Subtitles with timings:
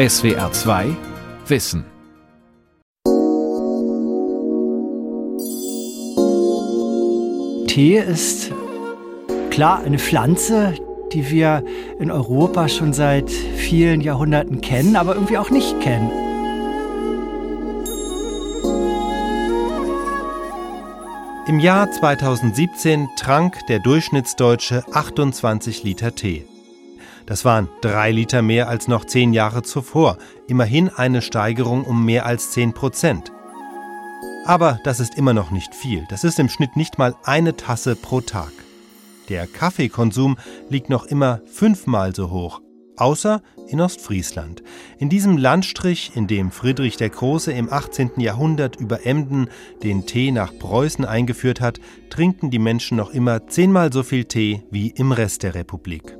[0.00, 0.96] SWR 2
[1.46, 1.84] Wissen.
[7.66, 8.50] Tee ist
[9.50, 10.72] klar eine Pflanze,
[11.12, 11.62] die wir
[11.98, 16.10] in Europa schon seit vielen Jahrhunderten kennen, aber irgendwie auch nicht kennen.
[21.46, 26.46] Im Jahr 2017 trank der Durchschnittsdeutsche 28 Liter Tee.
[27.30, 30.18] Das waren drei Liter mehr als noch zehn Jahre zuvor,
[30.48, 33.30] immerhin eine Steigerung um mehr als 10 Prozent.
[34.46, 36.04] Aber das ist immer noch nicht viel.
[36.08, 38.50] Das ist im Schnitt nicht mal eine Tasse pro Tag.
[39.28, 40.38] Der Kaffeekonsum
[40.70, 42.62] liegt noch immer fünfmal so hoch,
[42.96, 44.64] außer in Ostfriesland.
[44.98, 48.10] In diesem Landstrich, in dem Friedrich der Große im 18.
[48.16, 49.50] Jahrhundert über Emden
[49.84, 54.64] den Tee nach Preußen eingeführt hat, trinken die Menschen noch immer zehnmal so viel Tee
[54.72, 56.16] wie im Rest der Republik.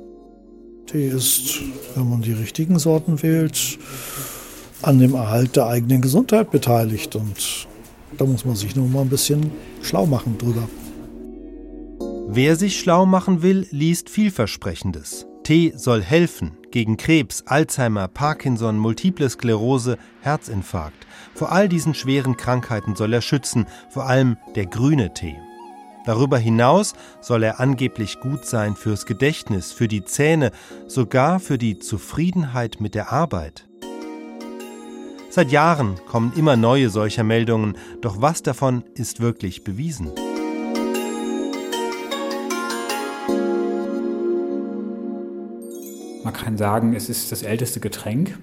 [0.91, 1.61] Tee ist,
[1.95, 3.79] wenn man die richtigen Sorten wählt,
[4.81, 7.15] an dem Erhalt der eigenen Gesundheit beteiligt.
[7.15, 7.67] Und
[8.17, 10.67] da muss man sich nur mal ein bisschen schlau machen drüber.
[12.27, 15.27] Wer sich schlau machen will, liest vielversprechendes.
[15.43, 21.07] Tee soll helfen gegen Krebs, Alzheimer, Parkinson, Multiple Sklerose, Herzinfarkt.
[21.33, 25.37] Vor all diesen schweren Krankheiten soll er schützen, vor allem der grüne Tee.
[26.05, 30.51] Darüber hinaus soll er angeblich gut sein fürs Gedächtnis, für die Zähne,
[30.87, 33.67] sogar für die Zufriedenheit mit der Arbeit.
[35.29, 40.11] Seit Jahren kommen immer neue solcher Meldungen, doch was davon ist wirklich bewiesen?
[46.23, 48.37] Man kann sagen, es ist das älteste Getränk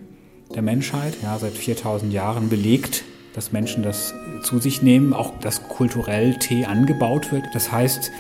[0.55, 5.69] der Menschheit, ja, seit 4000 Jahren belegt dass Menschen das zu sich nehmen, auch dass
[5.69, 7.45] kulturell Tee angebaut wird.
[7.53, 8.11] Das heißt,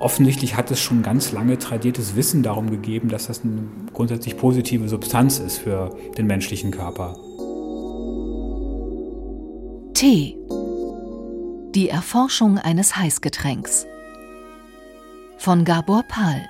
[0.00, 4.88] offensichtlich hat es schon ganz lange tradiertes Wissen darum gegeben, dass das eine grundsätzlich positive
[4.88, 7.16] Substanz ist für den menschlichen Körper.
[9.94, 10.36] Tee.
[11.74, 13.86] Die Erforschung eines Heißgetränks.
[15.38, 16.48] Von Gabor Pahl.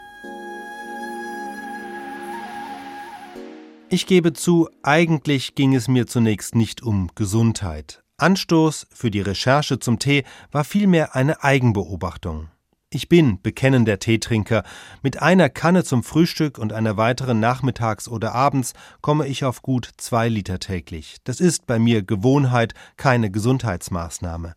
[3.90, 8.02] Ich gebe zu, eigentlich ging es mir zunächst nicht um Gesundheit.
[8.18, 12.50] Anstoß für die Recherche zum Tee war vielmehr eine Eigenbeobachtung.
[12.90, 14.62] Ich bin bekennender Teetrinker.
[15.02, 18.72] Mit einer Kanne zum Frühstück und einer weiteren nachmittags oder abends
[19.02, 21.18] komme ich auf gut zwei Liter täglich.
[21.24, 24.54] Das ist bei mir Gewohnheit, keine Gesundheitsmaßnahme.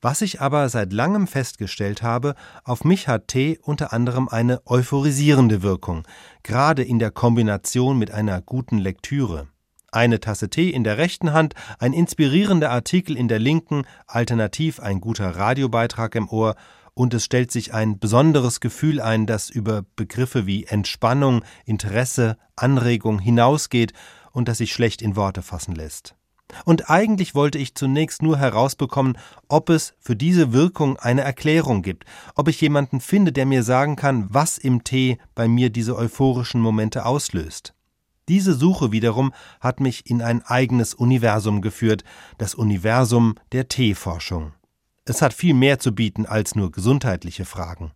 [0.00, 5.64] Was ich aber seit langem festgestellt habe, auf mich hat Tee unter anderem eine euphorisierende
[5.64, 6.06] Wirkung,
[6.44, 9.48] gerade in der Kombination mit einer guten Lektüre.
[9.90, 15.00] Eine Tasse Tee in der rechten Hand, ein inspirierender Artikel in der linken, alternativ ein
[15.00, 16.54] guter Radiobeitrag im Ohr,
[16.94, 23.18] und es stellt sich ein besonderes Gefühl ein, das über Begriffe wie Entspannung, Interesse, Anregung
[23.18, 23.92] hinausgeht
[24.32, 26.14] und das sich schlecht in Worte fassen lässt.
[26.64, 29.16] Und eigentlich wollte ich zunächst nur herausbekommen,
[29.48, 32.04] ob es für diese Wirkung eine Erklärung gibt,
[32.34, 36.60] ob ich jemanden finde, der mir sagen kann, was im Tee bei mir diese euphorischen
[36.60, 37.74] Momente auslöst.
[38.28, 42.04] Diese Suche wiederum hat mich in ein eigenes Universum geführt,
[42.38, 44.52] das Universum der Teeforschung.
[45.04, 47.90] Es hat viel mehr zu bieten als nur gesundheitliche Fragen.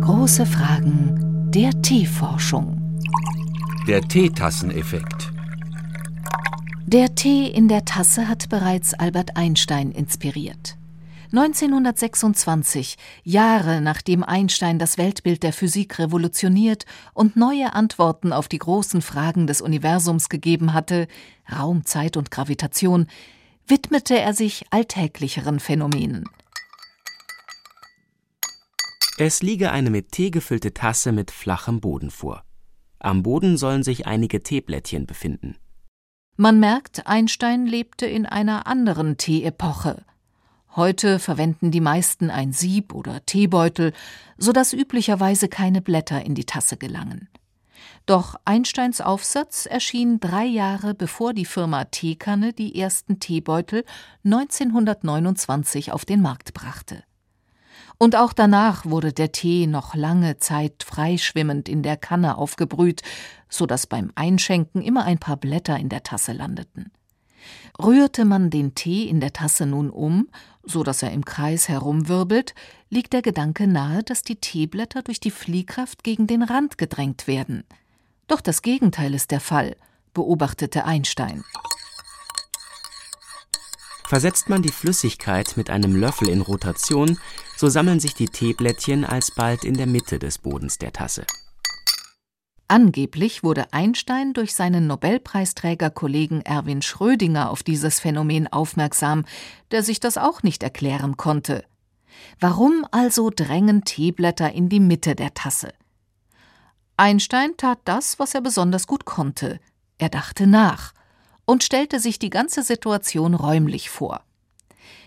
[0.00, 2.98] Große Fragen der Teeforschung.
[3.86, 5.30] Der Teetasseneffekt.
[6.86, 10.77] Der Tee in der Tasse hat bereits Albert Einstein inspiriert.
[11.30, 19.02] 1926, Jahre nachdem Einstein das Weltbild der Physik revolutioniert und neue Antworten auf die großen
[19.02, 21.06] Fragen des Universums gegeben hatte,
[21.50, 23.06] Raum, Zeit und Gravitation,
[23.66, 26.24] widmete er sich alltäglicheren Phänomenen.
[29.18, 32.44] Es liege eine mit Tee gefüllte Tasse mit flachem Boden vor.
[33.00, 35.56] Am Boden sollen sich einige Teeblättchen befinden.
[36.36, 40.04] Man merkt, Einstein lebte in einer anderen Teeepoche.
[40.76, 43.92] Heute verwenden die meisten ein Sieb oder Teebeutel,
[44.36, 47.28] so dass üblicherweise keine Blätter in die Tasse gelangen.
[48.06, 53.84] Doch Einsteins Aufsatz erschien drei Jahre bevor die Firma Teekanne die ersten Teebeutel
[54.24, 57.02] 1929 auf den Markt brachte.
[57.98, 63.02] Und auch danach wurde der Tee noch lange Zeit freischwimmend in der Kanne aufgebrüht,
[63.48, 66.92] so dass beim Einschenken immer ein paar Blätter in der Tasse landeten.
[67.82, 70.28] Rührte man den Tee in der Tasse nun um,
[70.68, 72.54] so dass er im Kreis herumwirbelt,
[72.90, 77.64] liegt der Gedanke nahe, dass die Teeblätter durch die Fliehkraft gegen den Rand gedrängt werden.
[78.26, 79.76] Doch das Gegenteil ist der Fall,
[80.14, 81.44] beobachtete Einstein.
[84.06, 87.18] Versetzt man die Flüssigkeit mit einem Löffel in Rotation,
[87.56, 91.26] so sammeln sich die Teeblättchen alsbald in der Mitte des Bodens der Tasse.
[92.70, 99.24] Angeblich wurde Einstein durch seinen Nobelpreisträgerkollegen Erwin Schrödinger auf dieses Phänomen aufmerksam,
[99.70, 101.64] der sich das auch nicht erklären konnte.
[102.40, 105.72] Warum also drängen Teeblätter in die Mitte der Tasse?
[106.98, 109.60] Einstein tat das, was er besonders gut konnte.
[109.96, 110.92] Er dachte nach
[111.46, 114.24] und stellte sich die ganze Situation räumlich vor.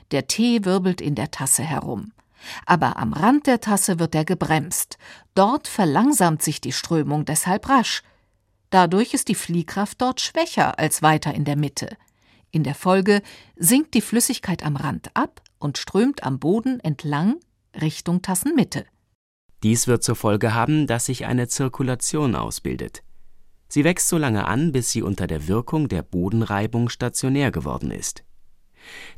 [0.09, 2.11] Der Tee wirbelt in der Tasse herum.
[2.65, 4.97] Aber am Rand der Tasse wird er gebremst.
[5.35, 8.03] Dort verlangsamt sich die Strömung deshalb rasch.
[8.69, 11.97] Dadurch ist die Fliehkraft dort schwächer als weiter in der Mitte.
[12.51, 13.21] In der Folge
[13.55, 17.35] sinkt die Flüssigkeit am Rand ab und strömt am Boden entlang
[17.79, 18.85] Richtung Tassenmitte.
[19.63, 23.03] Dies wird zur Folge haben, dass sich eine Zirkulation ausbildet.
[23.67, 28.23] Sie wächst so lange an, bis sie unter der Wirkung der Bodenreibung stationär geworden ist.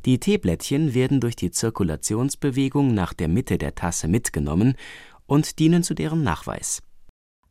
[0.04, 4.74] Die Teeblättchen werden durch die Zirkulationsbewegung nach der Mitte der Tasse mitgenommen
[5.26, 6.82] und dienen zu deren Nachweis.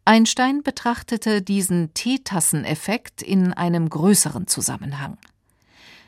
[0.05, 5.17] Einstein betrachtete diesen Teetasseneffekt in einem größeren Zusammenhang.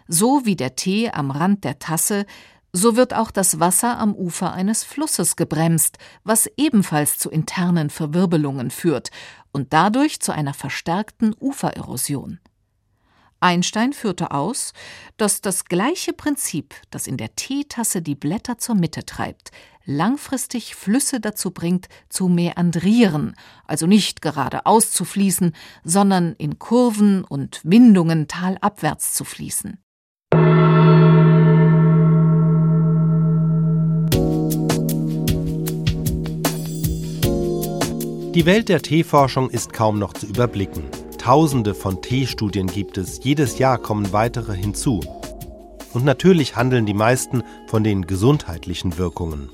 [0.08, 2.26] So wie der Tee am Rand der Tasse,
[2.74, 8.70] so wird auch das Wasser am Ufer eines Flusses gebremst, was ebenfalls zu internen Verwirbelungen
[8.70, 9.12] führt
[9.54, 12.40] und dadurch zu einer verstärkten Ufererosion.
[13.46, 14.74] Einstein führte aus,
[15.18, 19.52] dass das gleiche Prinzip, das in der Teetasse die Blätter zur Mitte treibt,
[19.86, 25.54] langfristig Flüsse dazu bringt, zu meandrieren, also nicht geradeaus zu fließen,
[25.84, 29.78] sondern in Kurven und Windungen talabwärts zu fließen.
[38.34, 40.84] Die Welt der Teeforschung ist kaum noch zu überblicken.
[41.26, 45.00] Tausende von Teestudien gibt es, jedes Jahr kommen weitere hinzu.
[45.92, 49.50] Und natürlich handeln die meisten von den gesundheitlichen Wirkungen.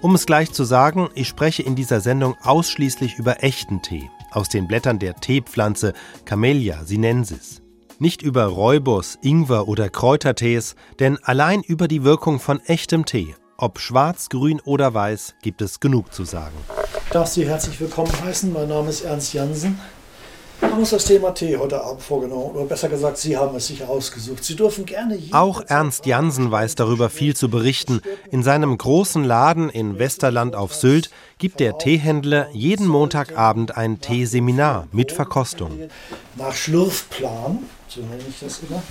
[0.00, 4.48] Um es gleich zu sagen, ich spreche in dieser Sendung ausschließlich über echten Tee aus
[4.48, 5.92] den Blättern der Teepflanze
[6.24, 7.60] Camellia sinensis.
[7.98, 13.78] Nicht über Räubus, Ingwer oder Kräutertees, denn allein über die Wirkung von echtem Tee, ob
[13.78, 16.56] schwarz, grün oder weiß, gibt es genug zu sagen.
[17.04, 18.50] Ich darf Sie herzlich willkommen heißen.
[18.54, 19.78] Mein Name ist Ernst Jansen.
[20.60, 23.68] Wir haben uns das Thema Tee heute Abend vorgenommen, oder besser gesagt, Sie haben es
[23.68, 24.42] sich ausgesucht.
[24.42, 25.16] Sie dürfen gerne.
[25.30, 28.00] Auch Ernst Jansen weiß darüber viel zu berichten.
[28.32, 34.88] In seinem großen Laden in Westerland auf Sylt gibt der Teehändler jeden Montagabend ein Teeseminar
[34.90, 35.78] mit Verkostung.
[36.34, 38.82] Nach Schlürfplan, so nenne ich das immer,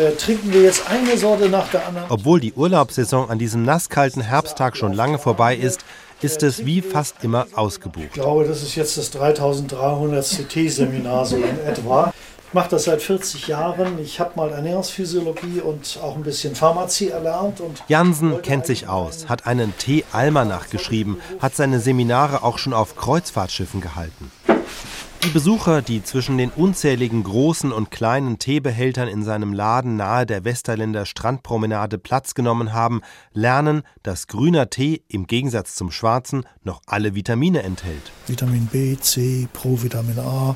[0.00, 2.06] äh, trinken wir jetzt eine Sorte nach der anderen.
[2.10, 5.84] Obwohl die Urlaubssaison an diesem nasskalten Herbsttag schon lange vorbei ist,
[6.22, 8.06] ist es wie fast immer ausgebucht.
[8.06, 12.12] Ich glaube, das ist jetzt das 3300 CT-Seminar so in etwa.
[12.48, 13.98] Ich mache das seit 40 Jahren.
[13.98, 17.60] Ich habe mal Ernährungsphysiologie und auch ein bisschen Pharmazie erlernt.
[17.60, 22.96] Und Jansen kennt sich aus, hat einen Tee-Almanach geschrieben, hat seine Seminare auch schon auf
[22.96, 24.30] Kreuzfahrtschiffen gehalten.
[25.26, 30.44] Die Besucher, die zwischen den unzähligen großen und kleinen Teebehältern in seinem Laden nahe der
[30.44, 33.00] Westerländer Strandpromenade Platz genommen haben,
[33.32, 38.12] lernen, dass grüner Tee im Gegensatz zum schwarzen noch alle Vitamine enthält.
[38.28, 40.54] Vitamin B, C, Provitamin A.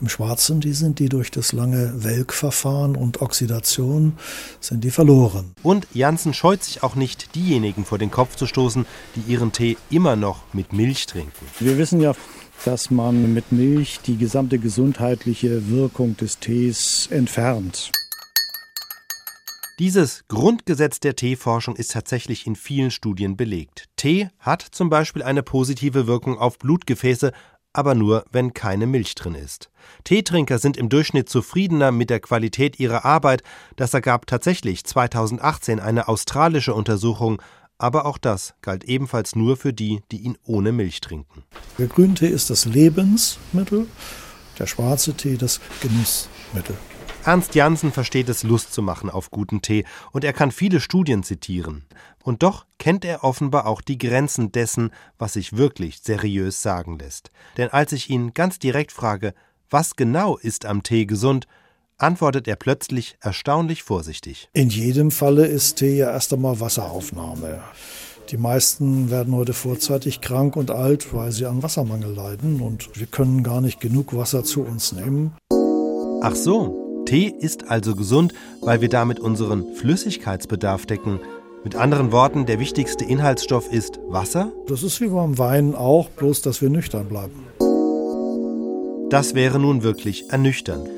[0.00, 4.18] Im Schwarzen, die sind die durch das lange Welkverfahren und Oxidation
[4.60, 5.54] sind die verloren.
[5.62, 8.84] Und Janssen scheut sich auch nicht, diejenigen vor den Kopf zu stoßen,
[9.14, 11.46] die ihren Tee immer noch mit Milch trinken.
[11.60, 12.14] Wir wissen ja,
[12.64, 17.92] dass man mit Milch die gesamte gesundheitliche Wirkung des Tees entfernt.
[19.78, 23.90] Dieses Grundgesetz der Teeforschung ist tatsächlich in vielen Studien belegt.
[23.96, 27.30] Tee hat zum Beispiel eine positive Wirkung auf Blutgefäße,
[27.74, 29.68] aber nur, wenn keine Milch drin ist.
[30.04, 33.42] Teetrinker sind im Durchschnitt zufriedener mit der Qualität ihrer Arbeit.
[33.76, 37.42] Das ergab tatsächlich 2018 eine australische Untersuchung.
[37.78, 41.44] Aber auch das galt ebenfalls nur für die, die ihn ohne Milch trinken.
[41.78, 43.86] Der Grüntee ist das Lebensmittel,
[44.58, 46.76] der schwarze Tee das Genussmittel.
[47.24, 51.24] Ernst Jansen versteht es, Lust zu machen auf guten Tee, und er kann viele Studien
[51.24, 51.84] zitieren.
[52.22, 57.32] Und doch kennt er offenbar auch die Grenzen dessen, was sich wirklich seriös sagen lässt.
[57.56, 59.34] Denn als ich ihn ganz direkt frage,
[59.68, 61.48] was genau ist am Tee gesund,
[61.98, 64.48] antwortet er plötzlich erstaunlich vorsichtig.
[64.52, 67.60] In jedem Falle ist Tee ja erst einmal Wasseraufnahme.
[68.30, 73.06] Die meisten werden heute vorzeitig krank und alt, weil sie an Wassermangel leiden und wir
[73.06, 75.32] können gar nicht genug Wasser zu uns nehmen.
[76.22, 81.20] Ach so, Tee ist also gesund, weil wir damit unseren Flüssigkeitsbedarf decken.
[81.62, 84.52] Mit anderen Worten, der wichtigste Inhaltsstoff ist Wasser?
[84.66, 87.46] Das ist wie beim Wein auch, bloß dass wir nüchtern bleiben.
[89.08, 90.88] Das wäre nun wirklich ernüchternd.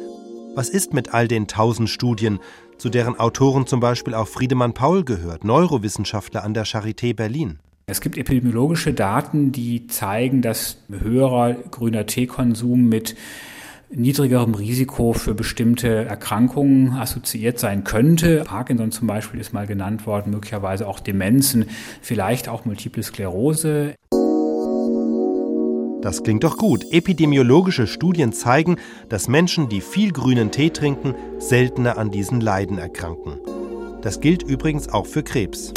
[0.58, 2.40] Was ist mit all den tausend Studien,
[2.78, 7.60] zu deren Autoren zum Beispiel auch Friedemann Paul gehört, Neurowissenschaftler an der Charité Berlin?
[7.86, 13.14] Es gibt epidemiologische Daten, die zeigen, dass höherer grüner Teekonsum mit
[13.90, 18.42] niedrigerem Risiko für bestimmte Erkrankungen assoziiert sein könnte.
[18.42, 21.66] Parkinson zum Beispiel ist mal genannt worden, möglicherweise auch Demenzen,
[22.02, 23.94] vielleicht auch Multiple Sklerose.
[26.00, 26.92] Das klingt doch gut.
[26.92, 28.76] Epidemiologische Studien zeigen,
[29.08, 33.38] dass Menschen, die viel grünen Tee trinken, seltener an diesen Leiden erkranken.
[34.02, 35.72] Das gilt übrigens auch für Krebs.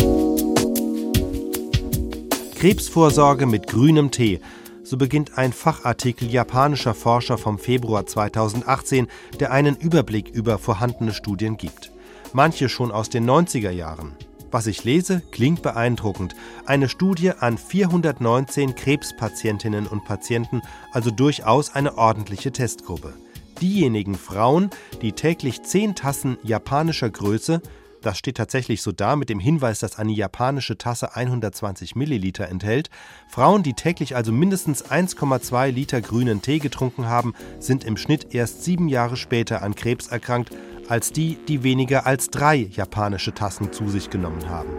[2.55, 4.39] Krebsvorsorge mit grünem Tee.
[4.83, 9.07] So beginnt ein Fachartikel japanischer Forscher vom Februar 2018,
[9.39, 11.91] der einen Überblick über vorhandene Studien gibt.
[12.33, 14.11] Manche schon aus den 90er Jahren.
[14.51, 16.35] Was ich lese, klingt beeindruckend.
[16.65, 23.13] Eine Studie an 419 Krebspatientinnen und Patienten, also durchaus eine ordentliche Testgruppe.
[23.61, 24.69] Diejenigen Frauen,
[25.01, 27.61] die täglich 10 Tassen japanischer Größe,
[28.01, 32.89] das steht tatsächlich so da mit dem Hinweis, dass eine japanische Tasse 120 Milliliter enthält.
[33.27, 38.63] Frauen, die täglich also mindestens 1,2 Liter grünen Tee getrunken haben, sind im Schnitt erst
[38.63, 40.51] sieben Jahre später an Krebs erkrankt
[40.87, 44.71] als die, die weniger als drei japanische Tassen zu sich genommen haben.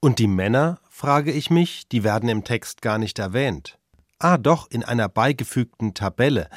[0.00, 3.78] Und die Männer, frage ich mich, die werden im Text gar nicht erwähnt.
[4.18, 6.48] Ah, doch, in einer beigefügten Tabelle.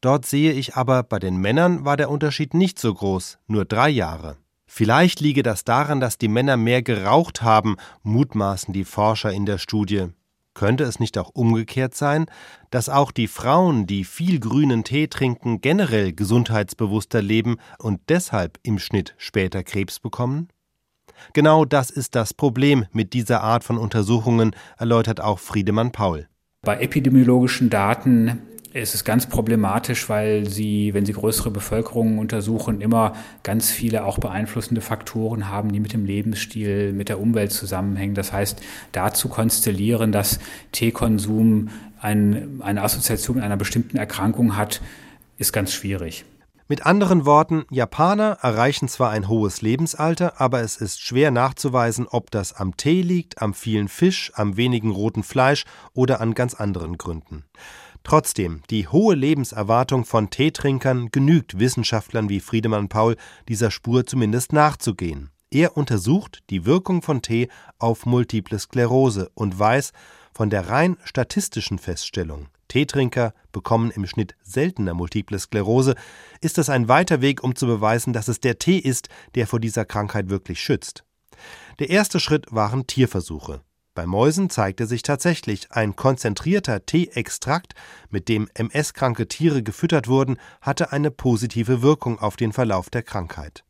[0.00, 3.90] Dort sehe ich aber, bei den Männern war der Unterschied nicht so groß, nur drei
[3.90, 4.38] Jahre.
[4.72, 9.58] Vielleicht liege das daran, dass die Männer mehr geraucht haben, mutmaßen die Forscher in der
[9.58, 10.06] Studie.
[10.54, 12.26] Könnte es nicht auch umgekehrt sein,
[12.70, 18.78] dass auch die Frauen, die viel grünen Tee trinken, generell gesundheitsbewusster leben und deshalb im
[18.78, 20.48] Schnitt später Krebs bekommen?
[21.32, 26.28] Genau das ist das Problem mit dieser Art von Untersuchungen, erläutert auch Friedemann Paul.
[26.62, 33.14] Bei epidemiologischen Daten es ist ganz problematisch, weil sie, wenn sie größere Bevölkerungen untersuchen, immer
[33.42, 38.14] ganz viele auch beeinflussende Faktoren haben, die mit dem Lebensstil, mit der Umwelt zusammenhängen.
[38.14, 38.62] Das heißt,
[38.92, 40.38] dazu konstellieren, dass
[40.72, 44.80] Teekonsum ein, eine Assoziation mit einer bestimmten Erkrankung hat,
[45.36, 46.24] ist ganz schwierig.
[46.68, 52.30] Mit anderen Worten, Japaner erreichen zwar ein hohes Lebensalter, aber es ist schwer nachzuweisen, ob
[52.30, 56.96] das am Tee liegt, am vielen Fisch, am wenigen roten Fleisch oder an ganz anderen
[56.96, 57.44] Gründen.
[58.02, 63.16] Trotzdem, die hohe Lebenserwartung von Teetrinkern genügt Wissenschaftlern wie Friedemann Paul,
[63.48, 65.30] dieser Spur zumindest nachzugehen.
[65.50, 69.92] Er untersucht die Wirkung von Tee auf Multiple Sklerose und weiß
[70.32, 75.96] von der rein statistischen Feststellung, Teetrinker bekommen im Schnitt seltener Multiple Sklerose,
[76.40, 79.60] ist es ein weiter Weg, um zu beweisen, dass es der Tee ist, der vor
[79.60, 81.04] dieser Krankheit wirklich schützt.
[81.80, 83.62] Der erste Schritt waren Tierversuche.
[83.94, 87.74] Bei Mäusen zeigte sich tatsächlich, ein konzentrierter Teeextrakt,
[88.08, 93.64] mit dem MS-kranke Tiere gefüttert wurden, hatte eine positive Wirkung auf den Verlauf der Krankheit.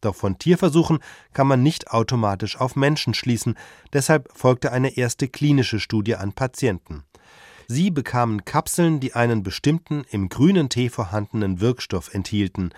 [0.00, 1.00] Doch von Tierversuchen
[1.32, 3.56] kann man nicht automatisch auf Menschen schließen,
[3.92, 7.04] deshalb folgte eine erste klinische Studie an Patienten.
[7.66, 12.70] Sie bekamen Kapseln, die einen bestimmten im grünen Tee vorhandenen Wirkstoff enthielten.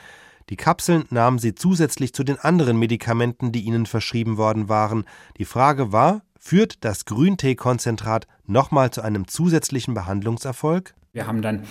[0.49, 5.05] Die Kapseln nahmen sie zusätzlich zu den anderen Medikamenten, die ihnen verschrieben worden waren.
[5.39, 10.95] Die Frage war, Führt das Grünteekonzentrat nochmal zu einem zusätzlichen Behandlungserfolg?
[11.13, 11.65] Wir haben dann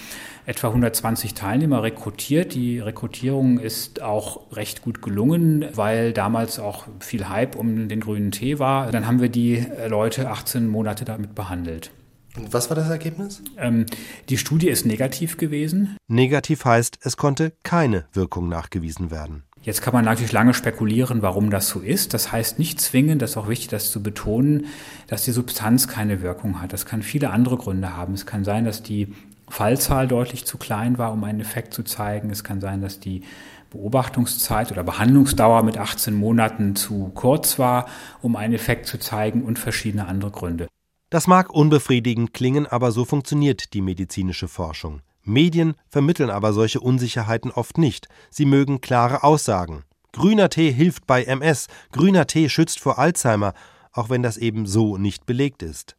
[0.46, 2.54] etwa 120 Teilnehmer rekrutiert.
[2.54, 8.32] Die Rekrutierung ist auch recht gut gelungen, weil damals auch viel Hype um den grünen
[8.32, 8.92] Tee war.
[8.92, 11.92] Dann haben wir die Leute 18 Monate damit behandelt.
[12.38, 13.42] Und was war das Ergebnis?
[13.58, 13.88] Ähm,
[14.30, 15.98] die Studie ist negativ gewesen.
[16.08, 19.44] Negativ heißt, es konnte keine Wirkung nachgewiesen werden.
[19.62, 22.14] Jetzt kann man natürlich lange spekulieren, warum das so ist.
[22.14, 24.68] Das heißt nicht zwingend, das ist auch wichtig, das zu betonen,
[25.08, 26.72] dass die Substanz keine Wirkung hat.
[26.72, 28.14] Das kann viele andere Gründe haben.
[28.14, 29.14] Es kann sein, dass die
[29.50, 32.30] Fallzahl deutlich zu klein war, um einen Effekt zu zeigen.
[32.30, 33.24] Es kann sein, dass die
[33.72, 37.88] Beobachtungszeit oder Behandlungsdauer mit 18 Monaten zu kurz war,
[38.22, 40.68] um einen Effekt zu zeigen und verschiedene andere Gründe.
[41.10, 45.02] Das mag unbefriedigend klingen, aber so funktioniert die medizinische Forschung.
[45.24, 48.08] Medien vermitteln aber solche Unsicherheiten oft nicht.
[48.30, 49.84] Sie mögen klare Aussagen.
[50.12, 53.54] Grüner Tee hilft bei MS, grüner Tee schützt vor Alzheimer,
[53.92, 55.96] auch wenn das eben so nicht belegt ist.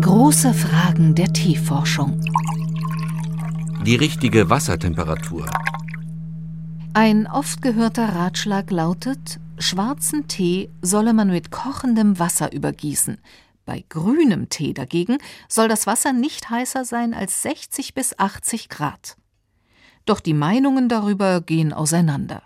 [0.00, 2.20] Große Fragen der Teeforschung.
[3.86, 5.46] Die richtige Wassertemperatur.
[6.92, 13.18] Ein oft gehörter Ratschlag lautet, schwarzen Tee solle man mit kochendem Wasser übergießen,
[13.70, 19.16] bei grünem Tee dagegen soll das Wasser nicht heißer sein als 60 bis 80 Grad.
[20.06, 22.42] Doch die Meinungen darüber gehen auseinander.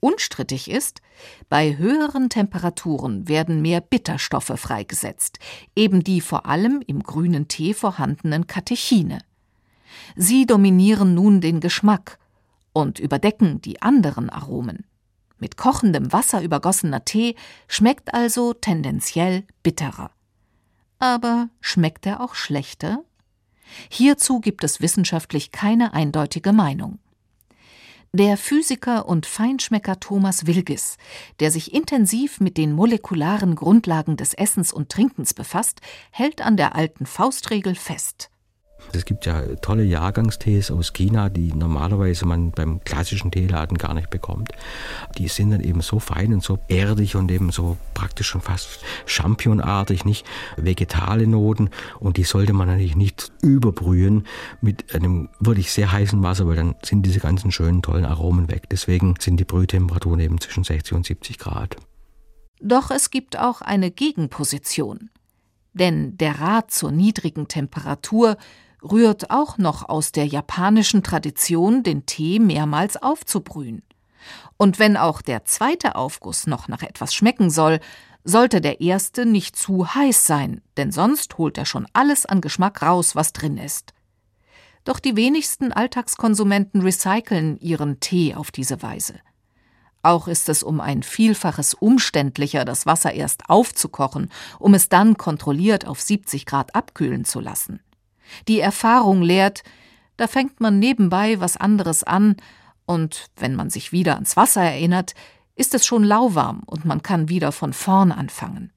[0.00, 1.02] Unstrittig ist,
[1.48, 5.38] bei höheren Temperaturen werden mehr Bitterstoffe freigesetzt,
[5.76, 9.20] eben die vor allem im grünen Tee vorhandenen Katechine.
[10.16, 12.18] Sie dominieren nun den Geschmack
[12.72, 14.84] und überdecken die anderen Aromen.
[15.38, 17.36] Mit kochendem Wasser übergossener Tee
[17.68, 20.10] schmeckt also tendenziell bitterer.
[20.98, 23.04] Aber schmeckt er auch schlechter?
[23.90, 26.98] Hierzu gibt es wissenschaftlich keine eindeutige Meinung.
[28.12, 30.98] Der Physiker und Feinschmecker Thomas Wilges,
[31.40, 35.80] der sich intensiv mit den molekularen Grundlagen des Essens und Trinkens befasst,
[36.12, 38.30] hält an der alten Faustregel fest.
[38.92, 44.10] Es gibt ja tolle Jahrgangstees aus China, die normalerweise man beim klassischen Teeladen gar nicht
[44.10, 44.52] bekommt.
[45.18, 48.80] Die sind dann eben so fein und so erdig und eben so praktisch schon fast
[49.06, 50.26] championartig, nicht
[50.56, 51.70] vegetale Noten.
[52.00, 54.26] Und die sollte man natürlich nicht überbrühen
[54.60, 58.68] mit einem wirklich sehr heißen Wasser, weil dann sind diese ganzen schönen, tollen Aromen weg.
[58.70, 61.76] Deswegen sind die Brühtemperaturen eben zwischen 60 und 70 Grad.
[62.60, 65.10] Doch es gibt auch eine Gegenposition.
[65.74, 68.36] Denn der Rat zur niedrigen Temperatur
[68.84, 73.82] rührt auch noch aus der japanischen Tradition, den Tee mehrmals aufzubrühen.
[74.56, 77.80] Und wenn auch der zweite Aufguss noch nach etwas schmecken soll,
[78.24, 82.82] sollte der erste nicht zu heiß sein, denn sonst holt er schon alles an Geschmack
[82.82, 83.92] raus, was drin ist.
[84.84, 89.14] Doch die wenigsten Alltagskonsumenten recyceln ihren Tee auf diese Weise.
[90.02, 95.86] Auch ist es um ein Vielfaches umständlicher, das Wasser erst aufzukochen, um es dann kontrolliert
[95.86, 97.80] auf 70 Grad abkühlen zu lassen.
[98.48, 99.62] Die Erfahrung lehrt,
[100.16, 102.36] da fängt man nebenbei was anderes an,
[102.86, 105.14] und wenn man sich wieder ans Wasser erinnert,
[105.56, 108.72] ist es schon lauwarm und man kann wieder von vorn anfangen.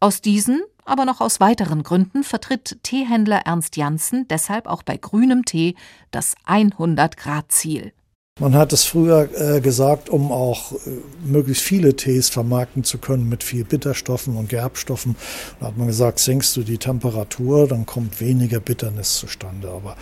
[0.00, 5.44] Aus diesen, aber noch aus weiteren Gründen vertritt Teehändler Ernst Janssen deshalb auch bei grünem
[5.44, 5.76] Tee
[6.10, 7.92] das 100 Grad Ziel.
[8.40, 10.76] Man hat es früher äh, gesagt, um auch äh,
[11.22, 15.14] möglichst viele Tees vermarkten zu können mit viel Bitterstoffen und Gerbstoffen.
[15.60, 19.68] Da hat man gesagt, senkst du die Temperatur, dann kommt weniger Bitternis zustande.
[19.68, 19.94] Aber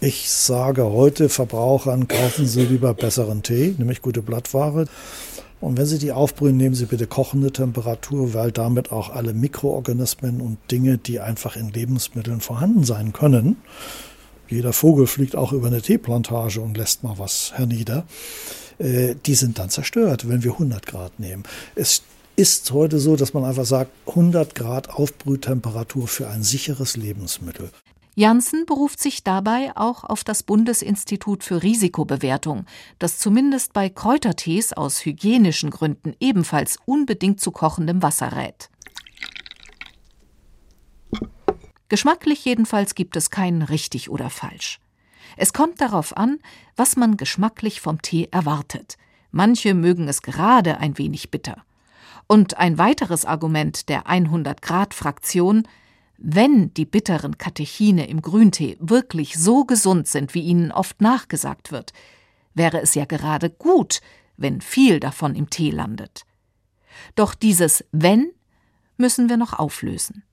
[0.00, 4.86] ich sage heute Verbrauchern, kaufen Sie lieber besseren Tee, nämlich gute Blattware.
[5.60, 10.40] Und wenn Sie die aufbrühen, nehmen Sie bitte kochende Temperatur, weil damit auch alle Mikroorganismen
[10.40, 13.58] und Dinge, die einfach in Lebensmitteln vorhanden sein können,
[14.48, 18.06] jeder Vogel fliegt auch über eine Teeplantage und lässt mal was hernieder.
[18.78, 21.44] Äh, die sind dann zerstört, wenn wir 100 Grad nehmen.
[21.74, 22.02] Es
[22.36, 27.70] ist heute so, dass man einfach sagt, 100 Grad Aufbrühtemperatur für ein sicheres Lebensmittel.
[28.16, 32.64] Janssen beruft sich dabei auch auf das Bundesinstitut für Risikobewertung,
[33.00, 38.70] das zumindest bei Kräutertees aus hygienischen Gründen ebenfalls unbedingt zu kochendem Wasser rät.
[41.94, 44.80] Geschmacklich jedenfalls gibt es kein richtig oder falsch.
[45.36, 46.40] Es kommt darauf an,
[46.74, 48.96] was man geschmacklich vom Tee erwartet.
[49.30, 51.62] Manche mögen es gerade ein wenig bitter.
[52.26, 55.68] Und ein weiteres Argument der 100 Grad Fraktion,
[56.18, 61.92] wenn die bitteren Katechine im Grüntee wirklich so gesund sind, wie ihnen oft nachgesagt wird,
[62.54, 64.00] wäre es ja gerade gut,
[64.36, 66.26] wenn viel davon im Tee landet.
[67.14, 68.32] Doch dieses wenn
[68.96, 70.24] müssen wir noch auflösen.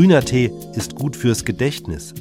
[0.00, 2.14] Grüner Tee ist gut fürs Gedächtnis.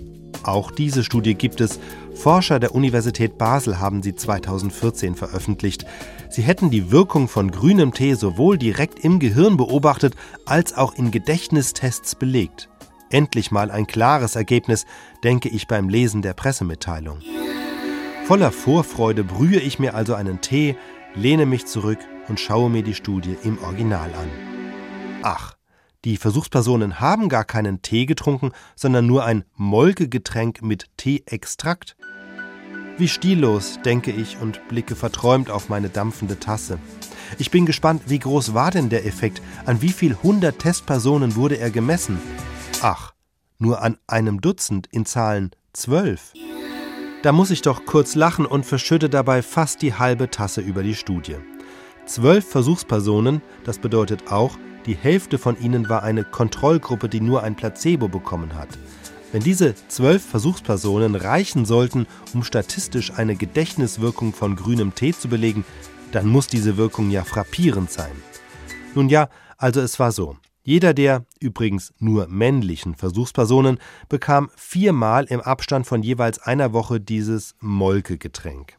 [0.44, 1.80] Auch diese Studie gibt es.
[2.14, 5.86] Forscher der Universität Basel haben sie 2014 veröffentlicht.
[6.30, 10.14] Sie hätten die Wirkung von grünem Tee sowohl direkt im Gehirn beobachtet
[10.46, 12.68] als auch in Gedächtnistests belegt.
[13.12, 14.86] Endlich mal ein klares Ergebnis,
[15.24, 17.22] denke ich beim Lesen der Pressemitteilung.
[18.26, 20.76] Voller Vorfreude brühe ich mir also einen Tee,
[21.16, 24.28] lehne mich zurück und schaue mir die Studie im Original an.
[25.24, 25.56] Ach,
[26.06, 31.98] die Versuchspersonen haben gar keinen Tee getrunken, sondern nur ein Molkegetränk mit Teeextrakt.
[32.98, 36.80] Wie stillos, denke ich und blicke verträumt auf meine dampfende Tasse.
[37.38, 39.42] Ich bin gespannt, wie groß war denn der Effekt?
[39.66, 42.20] An wie viel hundert Testpersonen wurde er gemessen?
[42.82, 43.14] Ach,
[43.58, 46.34] nur an einem Dutzend in Zahlen zwölf.
[47.24, 50.96] Da muss ich doch kurz lachen und verschütte dabei fast die halbe Tasse über die
[50.96, 51.36] Studie.
[52.06, 57.56] Zwölf Versuchspersonen, das bedeutet auch, die Hälfte von ihnen war eine Kontrollgruppe, die nur ein
[57.56, 58.70] Placebo bekommen hat.
[59.32, 65.66] Wenn diese zwölf Versuchspersonen reichen sollten, um statistisch eine Gedächtniswirkung von grünem Tee zu belegen,
[66.12, 68.12] dann muss diese Wirkung ja frappierend sein.
[68.96, 70.38] Nun ja, also es war so.
[70.64, 77.56] Jeder der, übrigens nur männlichen Versuchspersonen, bekam viermal im Abstand von jeweils einer Woche dieses
[77.60, 78.78] Molkegetränk.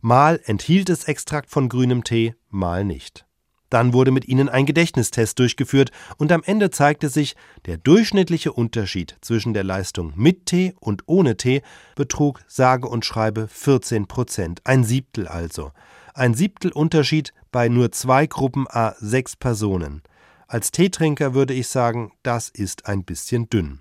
[0.00, 3.26] Mal enthielt es Extrakt von grünem Tee, mal nicht.
[3.70, 9.16] Dann wurde mit ihnen ein Gedächtnistest durchgeführt und am Ende zeigte sich, der durchschnittliche Unterschied
[9.20, 11.62] zwischen der Leistung mit Tee und ohne Tee
[11.94, 15.70] betrug sage und schreibe 14 Prozent, ein Siebtel also.
[16.14, 20.02] Ein Siebtel Unterschied bei nur zwei Gruppen a sechs Personen.
[20.48, 23.80] Als Teetrinker würde ich sagen, das ist ein bisschen dünn.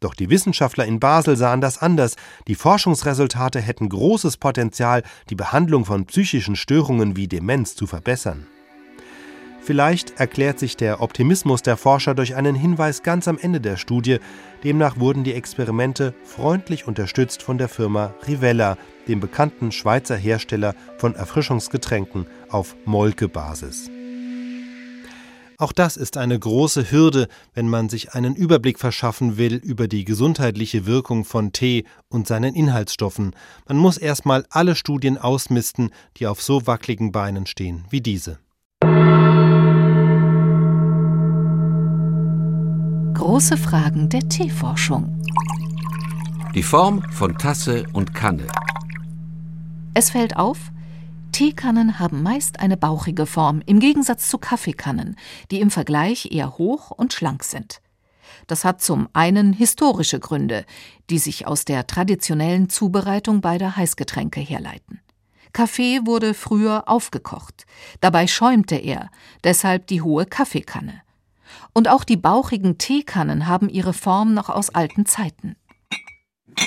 [0.00, 2.16] Doch die Wissenschaftler in Basel sahen das anders.
[2.46, 8.46] Die Forschungsresultate hätten großes Potenzial, die Behandlung von psychischen Störungen wie Demenz zu verbessern.
[9.68, 14.16] Vielleicht erklärt sich der Optimismus der Forscher durch einen Hinweis ganz am Ende der Studie.
[14.64, 18.78] Demnach wurden die Experimente freundlich unterstützt von der Firma Rivella,
[19.08, 23.90] dem bekannten Schweizer Hersteller von Erfrischungsgetränken auf Molke-Basis.
[25.58, 30.06] Auch das ist eine große Hürde, wenn man sich einen Überblick verschaffen will über die
[30.06, 33.36] gesundheitliche Wirkung von Tee und seinen Inhaltsstoffen.
[33.68, 38.38] Man muss erstmal alle Studien ausmisten, die auf so wackeligen Beinen stehen wie diese.
[43.18, 45.20] Große Fragen der Teeforschung.
[46.54, 48.46] Die Form von Tasse und Kanne.
[49.92, 50.58] Es fällt auf,
[51.32, 55.16] Teekannen haben meist eine bauchige Form, im Gegensatz zu Kaffeekannen,
[55.50, 57.80] die im Vergleich eher hoch und schlank sind.
[58.46, 60.64] Das hat zum einen historische Gründe,
[61.10, 65.00] die sich aus der traditionellen Zubereitung beider Heißgetränke herleiten.
[65.52, 67.66] Kaffee wurde früher aufgekocht,
[68.00, 69.10] dabei schäumte er,
[69.42, 71.02] deshalb die hohe Kaffeekanne.
[71.72, 75.56] Und auch die bauchigen Teekannen haben ihre Form noch aus alten Zeiten.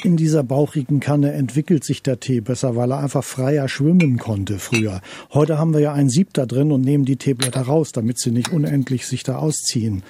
[0.04, 4.58] In dieser bauchigen Kanne entwickelt sich der Tee besser, weil er einfach freier schwimmen konnte
[4.58, 5.02] früher.
[5.32, 8.32] Heute haben wir ja ein Sieb da drin und nehmen die Teeblätter raus, damit sie
[8.32, 10.04] nicht unendlich sich da ausziehen.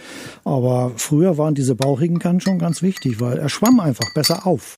[0.46, 4.76] Aber früher waren diese bauchigen Kannen schon ganz wichtig, weil er schwamm einfach besser auf.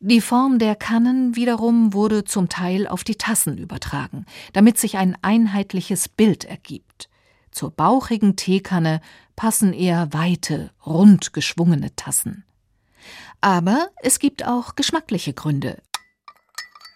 [0.00, 5.16] Die Form der Kannen wiederum wurde zum Teil auf die Tassen übertragen, damit sich ein
[5.22, 7.08] einheitliches Bild ergibt.
[7.50, 9.00] Zur bauchigen Teekanne
[9.36, 12.44] passen eher weite, rund geschwungene Tassen.
[13.40, 15.80] Aber es gibt auch geschmackliche Gründe.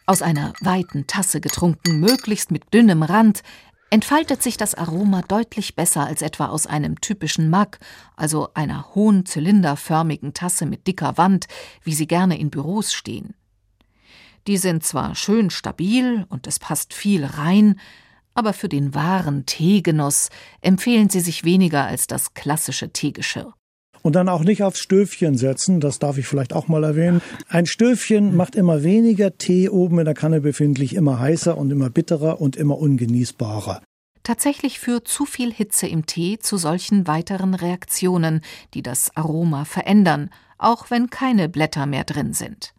[0.06, 3.42] Aus einer weiten Tasse getrunken, möglichst mit dünnem Rand,
[3.90, 7.78] entfaltet sich das Aroma deutlich besser als etwa aus einem typischen Mug,
[8.16, 11.46] also einer hohen zylinderförmigen Tasse mit dicker Wand,
[11.82, 13.34] wie sie gerne in Büros stehen.
[14.46, 17.78] Die sind zwar schön stabil und es passt viel rein,
[18.34, 20.28] aber für den wahren Teegenuss
[20.60, 23.54] empfehlen sie sich weniger als das klassische Teegeschirr.
[24.02, 27.22] Und dann auch nicht aufs Stöfchen setzen, das darf ich vielleicht auch mal erwähnen.
[27.48, 31.88] Ein Stöfchen macht immer weniger Tee oben in der Kanne befindlich, immer heißer und immer
[31.88, 33.80] bitterer und immer ungenießbarer.
[34.24, 38.40] Tatsächlich führt zu viel Hitze im Tee zu solchen weiteren Reaktionen,
[38.74, 42.72] die das Aroma verändern, auch wenn keine Blätter mehr drin sind.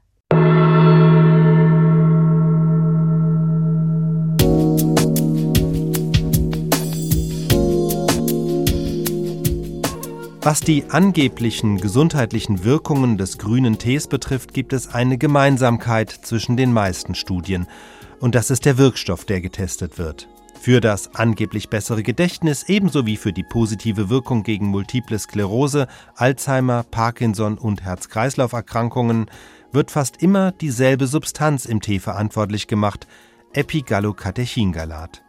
[10.46, 16.74] Was die angeblichen gesundheitlichen Wirkungen des grünen Tees betrifft, gibt es eine Gemeinsamkeit zwischen den
[16.74, 17.66] meisten Studien.
[18.20, 20.28] Und das ist der Wirkstoff, der getestet wird.
[20.60, 26.84] Für das angeblich bessere Gedächtnis ebenso wie für die positive Wirkung gegen multiple Sklerose, Alzheimer,
[26.84, 29.28] Parkinson und Herz-Kreislauf-Erkrankungen
[29.72, 33.08] wird fast immer dieselbe Substanz im Tee verantwortlich gemacht,
[33.54, 35.24] Epigallocatechingalat.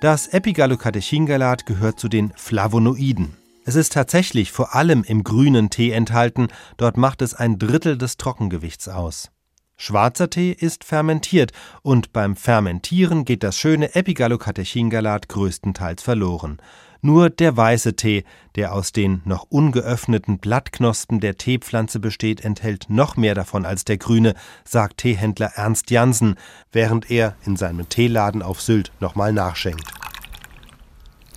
[0.00, 3.39] Das Epigallocatechingalat gehört zu den Flavonoiden.
[3.64, 8.16] Es ist tatsächlich vor allem im grünen Tee enthalten, dort macht es ein Drittel des
[8.16, 9.30] Trockengewichts aus.
[9.76, 16.58] Schwarzer Tee ist fermentiert und beim Fermentieren geht das schöne Epigallocatechingalat größtenteils verloren.
[17.02, 18.24] Nur der weiße Tee,
[18.56, 23.96] der aus den noch ungeöffneten Blattknospen der Teepflanze besteht, enthält noch mehr davon als der
[23.96, 26.34] grüne, sagt Teehändler Ernst Jansen,
[26.72, 29.90] während er in seinem Teeladen auf Sylt nochmal nachschenkt.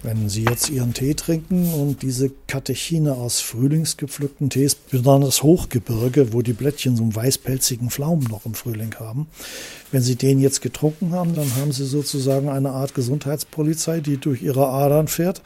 [0.03, 6.41] Wenn Sie jetzt Ihren Tee trinken und diese Katechine aus frühlingsgepflückten Tees, besonders Hochgebirge, wo
[6.41, 9.27] die Blättchen so einen weißpelzigen Pflaumen noch im Frühling haben,
[9.93, 14.41] wenn Sie den jetzt getrunken haben, dann haben Sie sozusagen eine Art Gesundheitspolizei, die durch
[14.41, 15.41] Ihre Adern fährt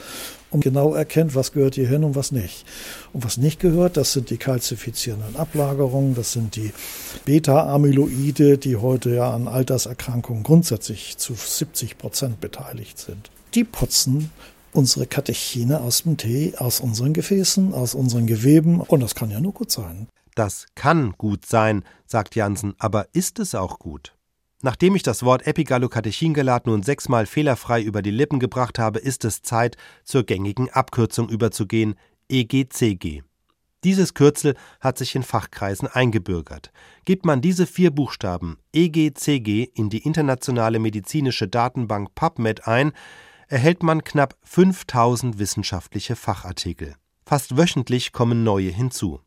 [0.49, 2.65] und genau erkennt, was gehört hier hin und was nicht.
[3.13, 6.73] Und was nicht gehört, das sind die kalzifizierenden Ablagerungen, das sind die
[7.25, 14.31] Beta-Amyloide, die heute ja an Alterserkrankungen grundsätzlich zu 70 Prozent beteiligt sind die putzen
[14.73, 18.79] unsere Katechine aus dem Tee, aus unseren Gefäßen, aus unseren Geweben.
[18.79, 20.07] Und das kann ja nur gut sein.
[20.35, 24.13] Das kann gut sein, sagt Jansen, aber ist es auch gut?
[24.61, 29.41] Nachdem ich das Wort Epigallocatechingelat nun sechsmal fehlerfrei über die Lippen gebracht habe, ist es
[29.41, 31.95] Zeit, zur gängigen Abkürzung überzugehen,
[32.29, 33.23] EGCG.
[33.83, 36.71] Dieses Kürzel hat sich in Fachkreisen eingebürgert.
[37.05, 42.91] Gibt man diese vier Buchstaben EGCG in die internationale medizinische Datenbank PubMed ein,
[43.47, 46.95] erhält man knapp 5000 wissenschaftliche Fachartikel.
[47.25, 49.19] Fast wöchentlich kommen neue hinzu.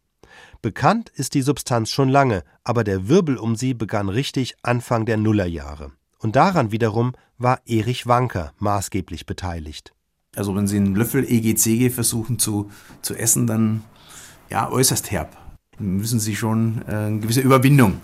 [0.62, 5.16] Bekannt ist die Substanz schon lange, aber der Wirbel um sie begann richtig Anfang der
[5.16, 5.92] Nullerjahre.
[6.18, 9.94] Und daran wiederum war Erich Wanker maßgeblich beteiligt.
[10.36, 12.70] Also wenn Sie einen Löffel EGCG versuchen zu,
[13.02, 13.82] zu essen, dann
[14.48, 15.36] ja, äußerst herb.
[15.78, 18.00] Müssen sie schon äh, eine gewisse Überwindung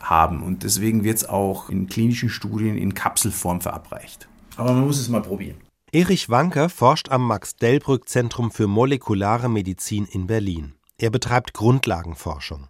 [0.00, 0.42] haben.
[0.42, 4.28] Und deswegen wird es auch in klinischen Studien in Kapselform verabreicht.
[4.56, 5.56] Aber man muss es mal probieren.
[5.92, 10.74] Erich Wanker forscht am Max-Delbrück-Zentrum für molekulare Medizin in Berlin.
[10.98, 12.68] Er betreibt Grundlagenforschung.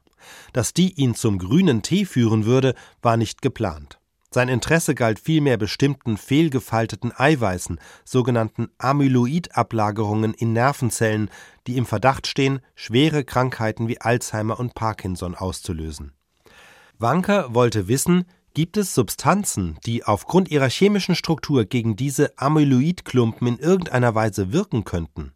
[0.52, 3.98] Dass die ihn zum grünen Tee führen würde, war nicht geplant.
[4.30, 11.30] Sein Interesse galt vielmehr bestimmten fehlgefalteten Eiweißen, sogenannten Amyloidablagerungen in Nervenzellen,
[11.68, 16.12] die im Verdacht stehen, schwere Krankheiten wie Alzheimer und Parkinson auszulösen.
[16.98, 23.58] Wanker wollte wissen, gibt es Substanzen, die aufgrund ihrer chemischen Struktur gegen diese Amyloidklumpen in
[23.58, 25.32] irgendeiner Weise wirken könnten?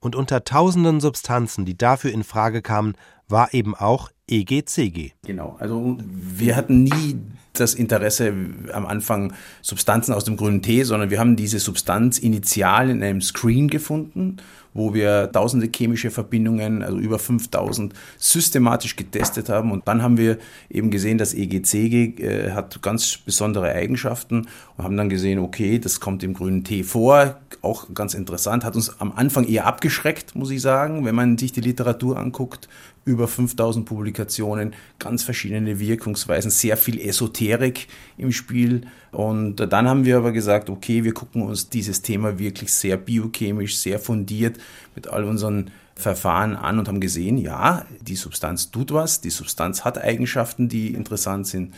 [0.00, 2.94] Und unter tausenden Substanzen, die dafür in Frage kamen,
[3.28, 5.12] war eben auch EGCG.
[5.24, 7.18] Genau, also wir hatten nie
[7.52, 8.32] das Interesse
[8.72, 13.20] am Anfang Substanzen aus dem grünen Tee, sondern wir haben diese Substanz initial in einem
[13.20, 14.36] Screen gefunden,
[14.76, 19.72] wo wir tausende chemische Verbindungen, also über 5000, systematisch getestet haben.
[19.72, 20.38] Und dann haben wir
[20.70, 26.00] eben gesehen, dass EGCG äh, hat ganz besondere Eigenschaften und haben dann gesehen, okay, das
[26.00, 27.40] kommt im grünen Tee vor.
[27.62, 31.52] Auch ganz interessant, hat uns am Anfang eher abgeschreckt, muss ich sagen, wenn man sich
[31.52, 32.68] die Literatur anguckt
[33.06, 37.86] über 5000 Publikationen, ganz verschiedene Wirkungsweisen, sehr viel Esoterik
[38.18, 38.82] im Spiel.
[39.12, 43.78] Und dann haben wir aber gesagt, okay, wir gucken uns dieses Thema wirklich sehr biochemisch,
[43.78, 44.58] sehr fundiert
[44.94, 49.84] mit all unseren Verfahren an und haben gesehen, ja, die Substanz tut was, die Substanz
[49.84, 51.74] hat Eigenschaften, die interessant sind.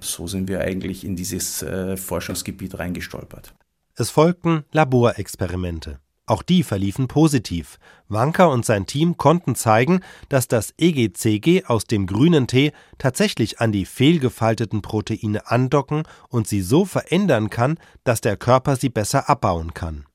[0.00, 3.54] So sind wir eigentlich in dieses äh, Forschungsgebiet reingestolpert.
[3.94, 6.00] Es folgten Laborexperimente.
[6.32, 7.78] Auch die verliefen positiv.
[8.08, 13.70] Wanker und sein Team konnten zeigen, dass das EGCG aus dem grünen Tee tatsächlich an
[13.70, 19.74] die fehlgefalteten Proteine andocken und sie so verändern kann, dass der Körper sie besser abbauen
[19.74, 20.06] kann.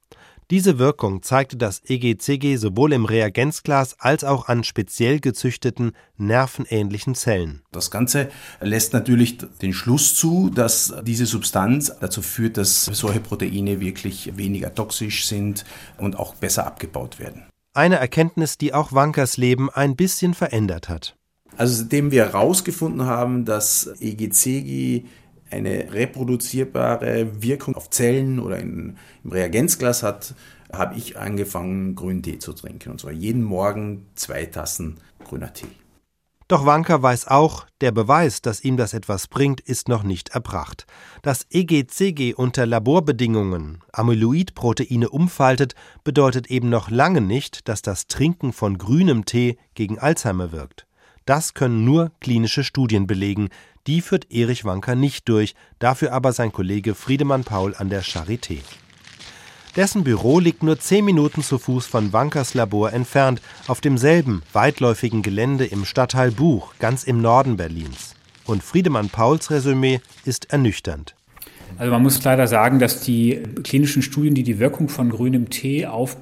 [0.50, 7.64] Diese Wirkung zeigte das EGCG sowohl im Reagenzglas als auch an speziell gezüchteten nervenähnlichen Zellen.
[7.74, 8.30] Das Ganze
[8.62, 14.74] lässt natürlich den Schluss zu, dass diese Substanz dazu führt, dass solche Proteine wirklich weniger
[14.74, 15.66] toxisch sind
[15.98, 17.44] und auch besser abgebaut werden.
[17.74, 21.18] Eine Erkenntnis, die auch Wankers Leben ein bisschen verändert hat.
[21.58, 25.04] Also seitdem wir herausgefunden haben, dass EGCG
[25.52, 30.36] eine reproduzierbare Wirkung auf Zellen oder in, im Reagenzglas hat,
[30.72, 32.92] habe ich angefangen, grünen Tee zu trinken.
[32.92, 35.68] Und zwar jeden Morgen zwei Tassen grüner Tee.
[36.50, 40.86] Doch Wanker weiß auch, der Beweis, dass ihm das etwas bringt, ist noch nicht erbracht.
[41.22, 48.78] Dass EGCG unter Laborbedingungen Amyloidproteine umfaltet, bedeutet eben noch lange nicht, dass das Trinken von
[48.78, 50.88] grünem Tee gegen Alzheimer wirkt.
[51.28, 53.50] Das können nur klinische Studien belegen,
[53.86, 58.60] die führt Erich Wanker nicht durch, dafür aber sein Kollege Friedemann Paul an der Charité.
[59.76, 65.22] Dessen Büro liegt nur zehn Minuten zu Fuß von Wankers Labor entfernt, auf demselben weitläufigen
[65.22, 68.16] Gelände im Stadtteil Buch, ganz im Norden Berlins.
[68.46, 71.14] Und Friedemann Pauls Resümee ist ernüchternd.
[71.78, 75.88] Also man muss leider sagen, dass die klinischen Studien, die die Wirkung von grünem Tee
[75.88, 76.16] auf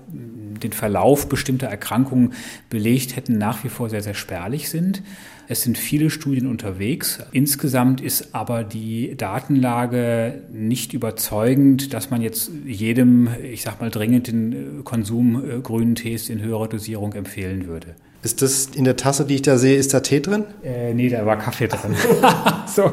[0.60, 2.34] den Verlauf bestimmter Erkrankungen
[2.70, 5.04] belegt hätten, nach wie vor sehr, sehr spärlich sind.
[5.48, 7.20] Es sind viele Studien unterwegs.
[7.32, 14.28] Insgesamt ist aber die Datenlage nicht überzeugend, dass man jetzt jedem, ich sag mal, dringend
[14.28, 17.96] den Konsum äh, grünen Tees in höherer Dosierung empfehlen würde.
[18.24, 20.46] Ist das in der Tasse, die ich da sehe, ist da Tee drin?
[20.64, 21.96] Äh, nee, da war Kaffee drin.
[22.66, 22.92] so,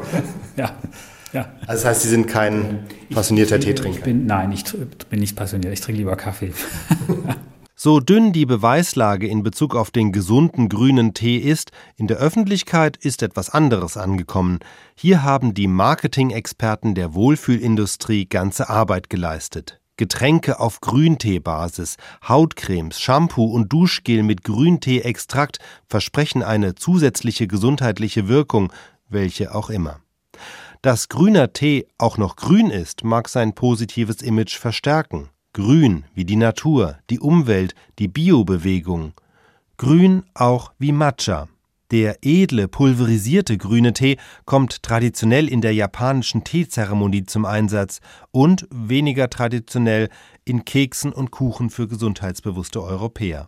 [0.55, 0.77] ja.
[1.33, 1.51] Ja.
[1.65, 3.97] Also das heißt, Sie sind kein passionierter ich, Teetrinker?
[3.97, 4.63] Ich bin, nein, ich
[5.09, 5.73] bin nicht passioniert.
[5.73, 6.53] Ich trinke lieber Kaffee.
[7.83, 12.95] So dünn die Beweislage in Bezug auf den gesunden grünen Tee ist, in der Öffentlichkeit
[12.95, 14.59] ist etwas anderes angekommen.
[14.95, 19.81] Hier haben die Marketing-Experten der Wohlfühlindustrie ganze Arbeit geleistet.
[19.97, 28.71] Getränke auf Grünteebasis, Hautcremes, Shampoo und Duschgel mit Grünteeextrakt versprechen eine zusätzliche gesundheitliche Wirkung,
[29.09, 29.99] welche auch immer.
[30.81, 35.31] Dass grüner Tee auch noch grün ist, mag sein positives Image verstärken.
[35.53, 39.13] Grün wie die Natur, die Umwelt, die Biobewegung.
[39.77, 41.47] Grün auch wie Matcha.
[41.91, 47.99] Der edle, pulverisierte grüne Tee kommt traditionell in der japanischen Teezeremonie zum Einsatz
[48.31, 50.09] und weniger traditionell
[50.43, 53.47] in Keksen und Kuchen für gesundheitsbewusste Europäer.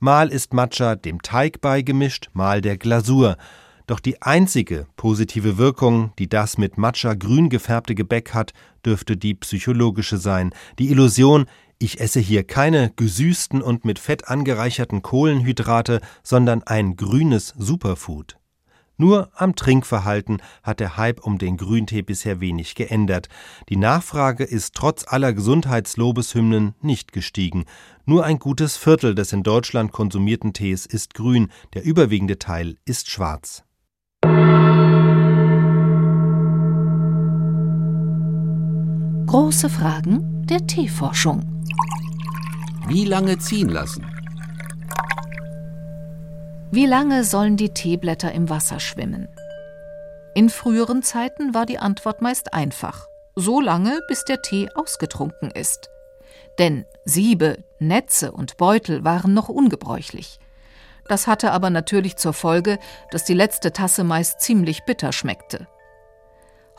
[0.00, 3.36] Mal ist Matcha dem Teig beigemischt, mal der Glasur,
[3.92, 8.54] doch die einzige positive Wirkung, die das mit Matcha grün gefärbte Gebäck hat,
[8.86, 10.54] dürfte die psychologische sein.
[10.78, 11.44] Die Illusion,
[11.78, 18.38] ich esse hier keine gesüßten und mit Fett angereicherten Kohlenhydrate, sondern ein grünes Superfood.
[18.96, 23.28] Nur am Trinkverhalten hat der Hype um den Grüntee bisher wenig geändert.
[23.68, 27.66] Die Nachfrage ist trotz aller Gesundheitslobeshymnen nicht gestiegen.
[28.06, 33.10] Nur ein gutes Viertel des in Deutschland konsumierten Tees ist grün, der überwiegende Teil ist
[33.10, 33.64] schwarz.
[39.32, 41.64] Große Fragen der Teeforschung.
[42.86, 44.04] Wie lange ziehen lassen?
[46.70, 49.28] Wie lange sollen die Teeblätter im Wasser schwimmen?
[50.34, 53.08] In früheren Zeiten war die Antwort meist einfach.
[53.34, 55.88] So lange, bis der Tee ausgetrunken ist.
[56.58, 60.40] Denn Siebe, Netze und Beutel waren noch ungebräuchlich.
[61.08, 62.78] Das hatte aber natürlich zur Folge,
[63.10, 65.68] dass die letzte Tasse meist ziemlich bitter schmeckte.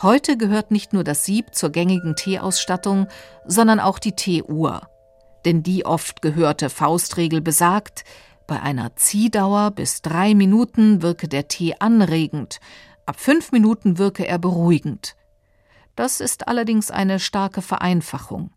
[0.01, 3.08] Heute gehört nicht nur das Sieb zur gängigen Teeausstattung,
[3.45, 4.82] sondern auch die Teeuhr.
[5.45, 8.03] Denn die oft gehörte Faustregel besagt,
[8.47, 12.60] bei einer Ziehdauer bis drei Minuten wirke der Tee anregend,
[13.06, 15.15] ab fünf Minuten wirke er beruhigend.
[15.95, 18.51] Das ist allerdings eine starke Vereinfachung.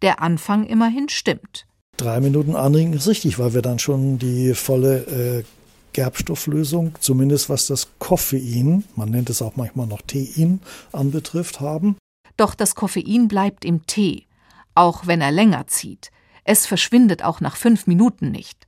[0.00, 1.66] Der Anfang immerhin stimmt.
[1.96, 4.98] Drei Minuten anregend ist richtig, weil wir dann schon die volle
[5.40, 5.44] äh,
[5.92, 10.60] Gerbstofflösung, zumindest was das Koffein, man nennt es auch manchmal noch Tein,
[10.92, 11.96] anbetrifft, haben.
[12.36, 14.26] Doch das Koffein bleibt im Tee,
[14.74, 16.10] auch wenn er länger zieht.
[16.44, 18.66] Es verschwindet auch nach fünf Minuten nicht.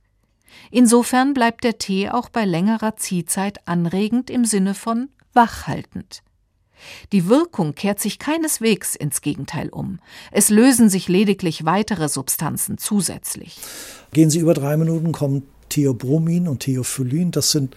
[0.71, 6.23] Insofern bleibt der Tee auch bei längerer Ziehzeit anregend im Sinne von wachhaltend.
[7.11, 9.99] Die Wirkung kehrt sich keineswegs ins Gegenteil um.
[10.31, 13.57] Es lösen sich lediglich weitere Substanzen zusätzlich.
[14.11, 17.31] Gehen Sie über drei Minuten, kommen Theobromin und Theophyllin.
[17.31, 17.75] Das sind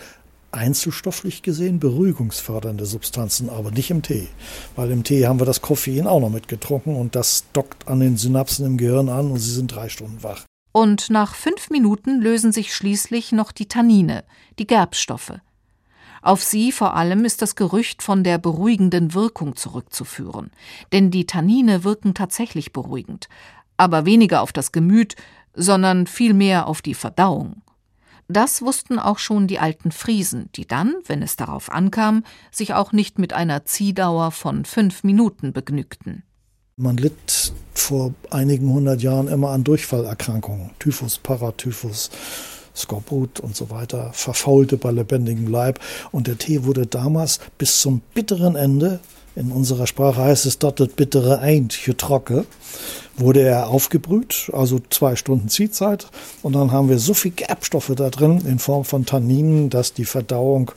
[0.51, 4.29] einzelstofflich gesehen beruhigungsfördernde Substanzen, aber nicht im Tee.
[4.77, 8.17] Weil im Tee haben wir das Koffein auch noch mitgetrunken und das dockt an den
[8.17, 10.45] Synapsen im Gehirn an und sie sind drei Stunden wach
[10.79, 14.25] und nach fünf Minuten lösen sich schließlich noch die Tannine,
[14.59, 15.35] die Gerbstoffe.
[16.23, 20.51] Auf sie vor allem ist das Gerücht von der beruhigenden Wirkung zurückzuführen,
[20.93, 23.29] denn die Tannine wirken tatsächlich beruhigend,
[23.77, 25.17] aber weniger auf das Gemüt,
[25.55, 27.63] sondern vielmehr auf die Verdauung.
[28.31, 32.93] Das wussten auch schon die alten Friesen, die dann, wenn es darauf ankam, sich auch
[32.93, 36.25] nicht mit einer Ziehdauer von fünf Minuten begnügten.
[36.77, 42.11] Man litt vor einigen hundert Jahren immer an Durchfallerkrankungen, Typhus, Paratyphus,
[42.77, 45.81] Skorbut und so weiter, verfaulte bei lebendigem Leib.
[46.13, 49.01] Und der Tee wurde damals bis zum bitteren Ende,
[49.39, 52.45] in unserer Sprache heißt es dort das bittere Eint, getrocke,
[53.17, 56.09] wurde er aufgebrüht, also zwei Stunden Ziehzeit.
[56.43, 60.05] Und dann haben wir so viel Gerbstoffe da drin in Form von Tanninen, dass die
[60.05, 60.73] Verdauung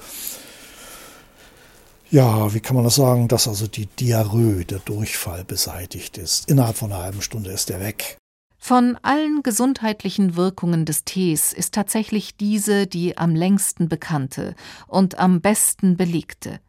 [2.12, 6.50] ja, wie kann man das sagen, dass also die Diarrhoe, der Durchfall beseitigt ist.
[6.50, 8.18] Innerhalb von einer halben Stunde ist er weg.
[8.58, 14.56] Von allen gesundheitlichen Wirkungen des Tees ist tatsächlich diese die am längsten bekannte
[14.88, 16.60] und am besten belegte.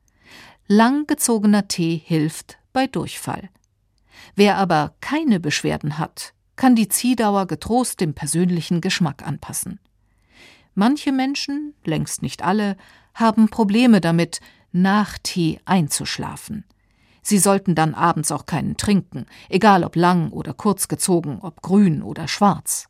[0.75, 3.51] Langgezogener Tee hilft bei Durchfall.
[4.37, 9.81] Wer aber keine Beschwerden hat, kann die Ziehdauer getrost dem persönlichen Geschmack anpassen.
[10.75, 12.79] Manche Menschen, längst nicht alle,
[13.13, 14.41] haben Probleme damit,
[14.73, 16.65] nach Tee einzuschlafen.
[17.21, 22.03] Sie sollten dann abends auch keinen trinken, egal ob lang oder kurz gezogen, ob grün
[22.03, 22.89] oder schwarz.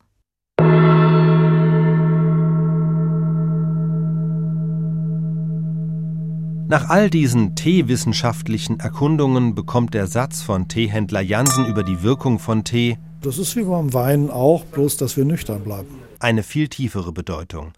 [6.73, 12.65] Nach all diesen teewissenschaftlichen Erkundungen bekommt der Satz von Teehändler Jansen über die Wirkung von
[12.65, 15.99] Tee Das ist wie beim Wein auch, bloß dass wir nüchtern bleiben.
[16.19, 17.75] Eine viel tiefere Bedeutung.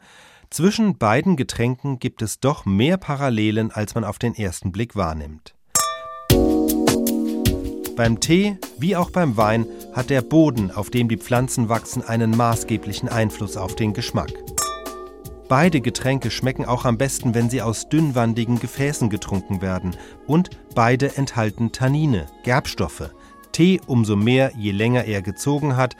[0.49, 5.57] Zwischen beiden Getränken gibt es doch mehr Parallelen, als man auf den ersten Blick wahrnimmt.
[7.97, 12.31] Beim Tee wie auch beim Wein hat der Boden, auf dem die Pflanzen wachsen, einen
[12.37, 14.31] maßgeblichen Einfluss auf den Geschmack.
[15.57, 19.95] Beide Getränke schmecken auch am besten, wenn sie aus dünnwandigen Gefäßen getrunken werden.
[20.27, 23.15] Und beide enthalten Tannine, Gerbstoffe.
[23.53, 25.95] Tee umso mehr, je länger er gezogen hat,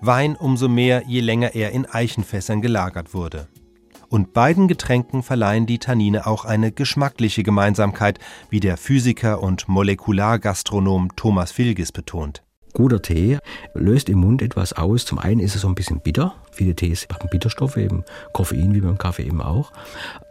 [0.00, 3.48] Wein umso mehr, je länger er in Eichenfässern gelagert wurde.
[4.08, 11.14] Und beiden Getränken verleihen die Tannine auch eine geschmackliche Gemeinsamkeit, wie der Physiker und Molekulargastronom
[11.14, 12.42] Thomas Filgis betont.
[12.72, 13.38] Guter Tee
[13.74, 15.04] löst im Mund etwas aus.
[15.04, 18.80] Zum einen ist es so ein bisschen bitter, Viele Tees haben Bitterstoffe, eben Koffein wie
[18.80, 19.72] beim Kaffee eben auch.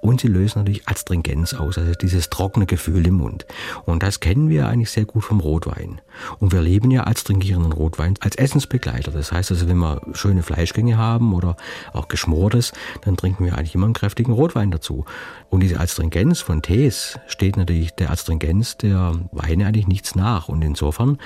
[0.02, 3.46] Und sie lösen natürlich Astringenz aus, also dieses trockene Gefühl im Mund.
[3.86, 6.02] Und das kennen wir eigentlich sehr gut vom Rotwein.
[6.40, 9.12] Und wir leben ja astringierenden Rotwein als Essensbegleiter.
[9.12, 11.56] Das heißt also, wenn wir schöne Fleischgänge haben oder
[11.92, 15.06] auch geschmortes, dann trinken wir eigentlich immer einen kräftigen Rotwein dazu.
[15.50, 20.50] Und diese Astringenz von Tees steht natürlich der Astringenz der Weine eigentlich nichts nach.
[20.50, 21.18] Und insofern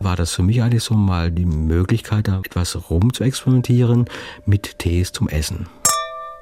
[0.00, 4.06] war das für mich eigentlich so mal die Möglichkeit, da etwas rum zu experimentieren
[4.46, 5.66] mit Tees zum Essen.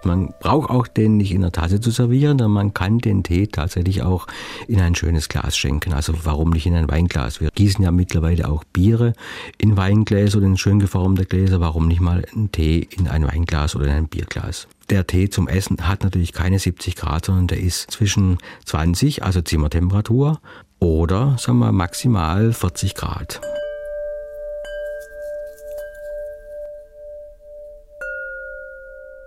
[0.05, 3.47] Man braucht auch den nicht in der Tasse zu servieren, sondern man kann den Tee
[3.47, 4.27] tatsächlich auch
[4.69, 5.93] in ein schönes Glas schenken.
[5.93, 7.41] Also warum nicht in ein Weinglas?
[7.41, 9.15] Wir gießen ja mittlerweile auch Biere
[9.59, 11.61] in Weingläser oder in schön geformte Gläser.
[11.61, 14.69] Warum nicht mal einen Tee in ein Weinglas oder in ein Bierglas?
[14.91, 19.41] Der Tee zum Essen hat natürlich keine 70 Grad, sondern der ist zwischen 20, also
[19.41, 20.41] Zimmertemperatur,
[20.79, 23.41] oder sagen wir maximal 40 Grad.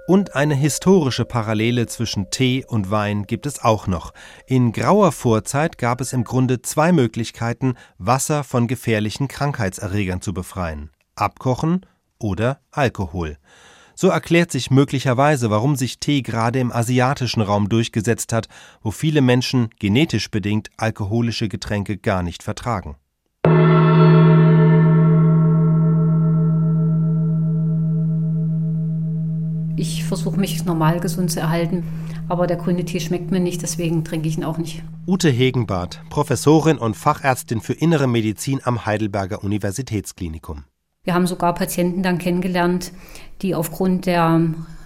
[0.08, 4.14] Und eine historische Parallele zwischen Tee und Wein gibt es auch noch.
[4.45, 10.91] In grauer Vorzeit gab es im Grunde zwei Möglichkeiten, Wasser von gefährlichen Krankheitserregern zu befreien.
[11.16, 11.86] Abkochen
[12.20, 13.38] oder Alkohol.
[13.95, 18.47] So erklärt sich möglicherweise, warum sich Tee gerade im asiatischen Raum durchgesetzt hat,
[18.82, 22.95] wo viele Menschen genetisch bedingt alkoholische Getränke gar nicht vertragen.
[29.80, 31.84] Ich versuche mich normal gesund zu erhalten,
[32.28, 34.82] aber der grüne Tee schmeckt mir nicht, deswegen trinke ich ihn auch nicht.
[35.06, 40.64] Ute Hegenbart, Professorin und Fachärztin für Innere Medizin am Heidelberger Universitätsklinikum.
[41.04, 42.92] Wir haben sogar Patienten dann kennengelernt,
[43.44, 44.42] die aufgrund der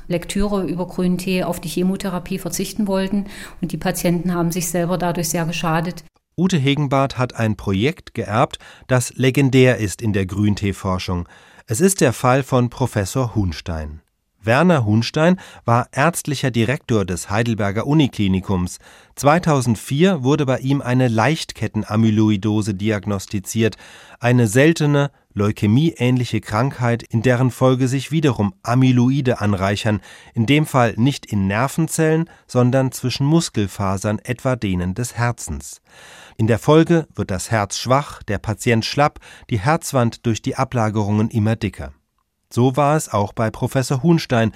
[0.10, 3.28] Lektüre über grünen Tee auf die Chemotherapie verzichten wollten
[3.62, 6.04] und die Patienten haben sich selber dadurch sehr geschadet.
[6.38, 11.30] Ute Hegenbart hat ein Projekt geerbt, das legendär ist in der Grünteeforschung.
[11.66, 14.02] Es ist der Fall von Professor Hunstein.
[14.44, 18.80] Werner Hunstein war ärztlicher Direktor des Heidelberger Uniklinikums.
[19.16, 23.78] 2004 wurde bei ihm eine Leichtkettenamyloidose diagnostiziert,
[24.20, 30.02] eine seltene, leukämieähnliche Krankheit, in deren Folge sich wiederum Amyloide anreichern,
[30.34, 35.82] in dem Fall nicht in Nervenzellen, sondern zwischen Muskelfasern, etwa denen des Herzens.
[36.36, 39.20] In der Folge wird das Herz schwach, der Patient schlapp,
[39.50, 41.94] die Herzwand durch die Ablagerungen immer dicker.
[42.54, 44.52] So war es auch bei Professor Hunstein,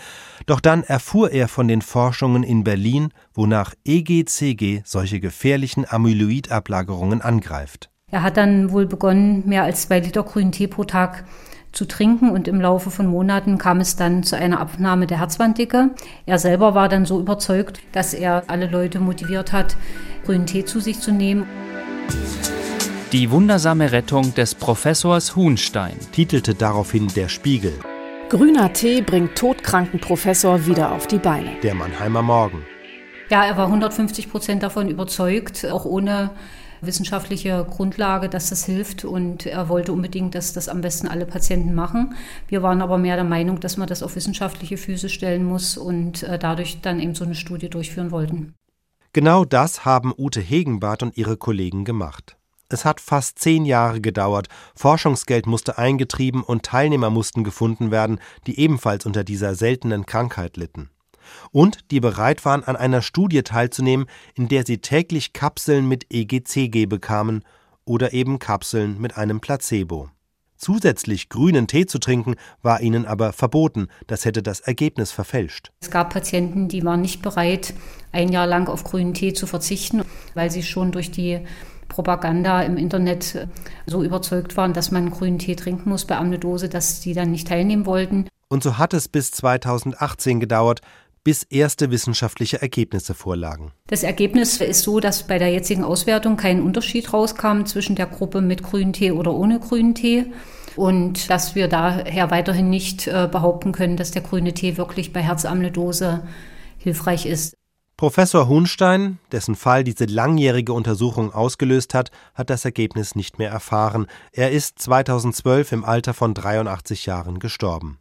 [0.45, 7.89] doch dann erfuhr er von den Forschungen in Berlin, wonach EGCG solche gefährlichen Amyloidablagerungen angreift.
[8.11, 11.25] Er hat dann wohl begonnen, mehr als zwei Liter grünen Tee pro Tag
[11.71, 15.91] zu trinken und im Laufe von Monaten kam es dann zu einer Abnahme der Herzwanddicke.
[16.25, 19.75] Er selber war dann so überzeugt, dass er alle Leute motiviert hat,
[20.25, 21.45] grünen Tee zu sich zu nehmen.
[23.11, 27.73] Die wundersame Rettung des Professors Huhnstein, titelte daraufhin der Spiegel.
[28.29, 31.51] Grüner Tee bringt todkranken Professor wieder auf die Beine.
[31.61, 32.65] Der Mannheimer Morgen.
[33.29, 36.31] Ja, er war 150 Prozent davon überzeugt, auch ohne
[36.81, 41.75] wissenschaftliche Grundlage, dass das hilft und er wollte unbedingt, dass das am besten alle Patienten
[41.75, 42.15] machen.
[42.47, 46.23] Wir waren aber mehr der Meinung, dass man das auf wissenschaftliche Füße stellen muss und
[46.23, 48.55] äh, dadurch dann eben so eine Studie durchführen wollten.
[49.13, 52.35] Genau das haben Ute Hegenbart und ihre Kollegen gemacht.
[52.67, 58.59] Es hat fast zehn Jahre gedauert, Forschungsgeld musste eingetrieben und Teilnehmer mussten gefunden werden, die
[58.59, 60.89] ebenfalls unter dieser seltenen Krankheit litten.
[61.51, 66.87] Und die bereit waren, an einer Studie teilzunehmen, in der sie täglich Kapseln mit EGCG
[66.87, 67.43] bekamen
[67.85, 70.09] oder eben Kapseln mit einem Placebo.
[70.57, 75.71] Zusätzlich grünen Tee zu trinken, war ihnen aber verboten, das hätte das Ergebnis verfälscht.
[75.81, 77.73] Es gab Patienten, die waren nicht bereit,
[78.11, 80.03] ein Jahr lang auf grünen Tee zu verzichten,
[80.33, 81.41] weil sie schon durch die
[81.87, 83.47] Propaganda im Internet äh,
[83.85, 87.47] so überzeugt waren, dass man grünen Tee trinken muss bei Amnedose, dass die dann nicht
[87.47, 88.27] teilnehmen wollten.
[88.47, 90.81] Und so hat es bis 2018 gedauert,
[91.25, 93.71] bis erste wissenschaftliche Ergebnisse vorlagen.
[93.87, 98.41] Das Ergebnis ist so, dass bei der jetzigen Auswertung kein Unterschied rauskam zwischen der Gruppe
[98.41, 100.31] mit grünen Tee oder ohne grünen Tee
[100.75, 105.21] und dass wir daher weiterhin nicht äh, behaupten können, dass der grüne Tee wirklich bei
[105.21, 106.21] Herzamyloidose
[106.77, 107.55] hilfreich ist.
[107.97, 114.07] Professor Hunstein, dessen Fall diese langjährige Untersuchung ausgelöst hat, hat das Ergebnis nicht mehr erfahren.
[114.33, 117.99] Er ist 2012 im Alter von 83 Jahren gestorben.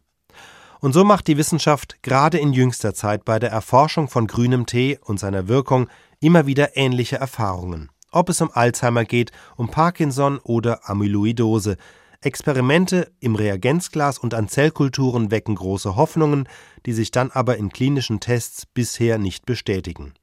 [0.81, 4.99] Und so macht die Wissenschaft gerade in jüngster Zeit bei der Erforschung von grünem Tee
[5.01, 5.87] und seiner Wirkung
[6.19, 7.89] immer wieder ähnliche Erfahrungen.
[8.11, 11.77] Ob es um Alzheimer geht, um Parkinson oder Amyloidose,
[12.25, 16.49] Experimente im Reagenzglas und an Zellkulturen wecken große Hoffnungen,
[16.87, 20.15] die sich dann aber in klinischen Tests bisher nicht bestätigen.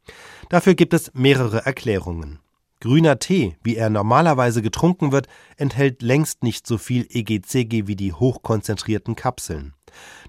[0.49, 2.41] Dafür gibt es mehrere Erklärungen.
[2.81, 8.13] Grüner Tee, wie er normalerweise getrunken wird, enthält längst nicht so viel EGCG wie die
[8.13, 9.75] hochkonzentrierten Kapseln.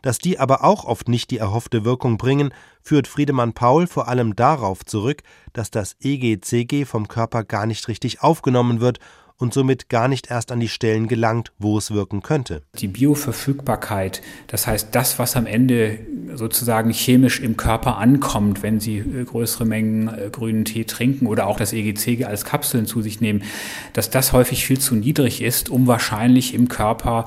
[0.03, 2.53] Dass die aber auch oft nicht die erhoffte Wirkung bringen,
[2.83, 8.21] führt Friedemann Paul vor allem darauf zurück, dass das EGCG vom Körper gar nicht richtig
[8.21, 8.99] aufgenommen wird
[9.43, 12.63] und somit gar nicht erst an die Stellen gelangt, wo es wirken könnte.
[12.79, 15.99] Die Bioverfügbarkeit, das heißt das, was am Ende
[16.33, 21.47] sozusagen chemisch im Körper ankommt, wenn Sie äh, größere Mengen äh, grünen Tee trinken oder
[21.47, 23.43] auch das EGC als Kapseln zu sich nehmen,
[23.91, 27.25] dass das häufig viel zu niedrig ist, um wahrscheinlich im Körper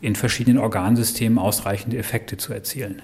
[0.00, 3.02] in verschiedenen Organsystemen ausreichende Effekte zu erzielen.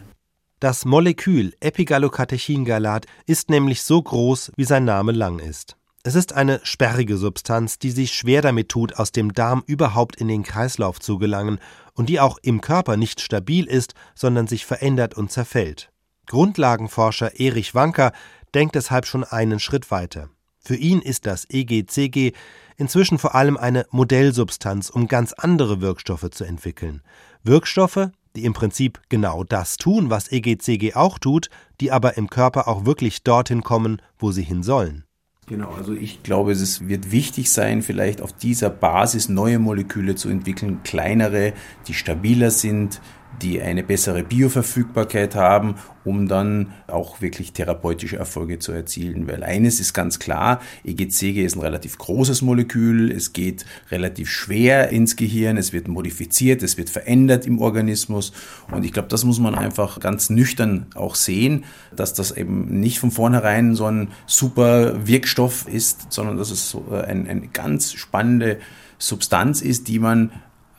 [0.61, 5.77] Das Molekül Epigallocatechingalat ist nämlich so groß, wie sein Name lang ist.
[6.07, 10.29] Es ist eine sperrige Substanz, die sich schwer damit tut, aus dem Darm überhaupt in
[10.29, 11.59] den Kreislauf zu gelangen
[11.95, 15.91] und die auch im Körper nicht stabil ist, sondern sich verändert und zerfällt.
[16.27, 18.13] Grundlagenforscher Erich Wanker
[18.55, 20.29] denkt deshalb schon einen Schritt weiter.
[20.59, 22.33] Für ihn ist das EGCG
[22.77, 27.01] inzwischen vor allem eine Modellsubstanz, um ganz andere Wirkstoffe zu entwickeln.
[27.45, 31.49] Wirkstoffe, die im Prinzip genau das tun, was EGCG auch tut,
[31.81, 35.05] die aber im Körper auch wirklich dorthin kommen, wo sie hin sollen.
[35.47, 40.31] Genau, also ich glaube, es wird wichtig sein, vielleicht auf dieser Basis neue Moleküle zu
[40.31, 41.53] entwickeln, kleinere,
[41.87, 43.03] die stabiler sind,
[43.43, 49.27] die eine bessere Bioverfügbarkeit haben, um dann auch wirklich therapeutische Erfolge zu erzielen.
[49.27, 54.91] Weil eines ist ganz klar, EGCG ist ein relativ großes Molekül, es geht relativ schwer
[54.91, 58.33] ins Gehirn, es wird modifiziert, es wird verändert im Organismus.
[58.71, 61.65] Und ich glaube, das muss man einfach ganz nüchtern auch sehen,
[61.95, 66.85] dass das eben nicht von vornherein so ein super Wirkstoff ist, sondern dass es so
[66.91, 68.59] ein, eine ganz spannende
[68.99, 70.31] Substanz ist, die man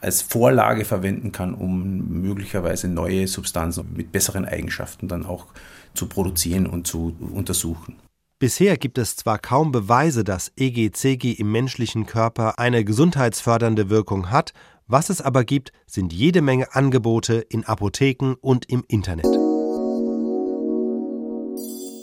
[0.05, 5.47] als Vorlage verwenden kann, um möglicherweise neue Substanzen mit besseren Eigenschaften dann auch
[5.95, 7.95] zu produzieren und zu untersuchen.
[8.37, 14.53] Bisher gibt es zwar kaum Beweise, dass EGCG im menschlichen Körper eine gesundheitsfördernde Wirkung hat,
[14.87, 19.25] was es aber gibt, sind jede Menge Angebote in Apotheken und im Internet.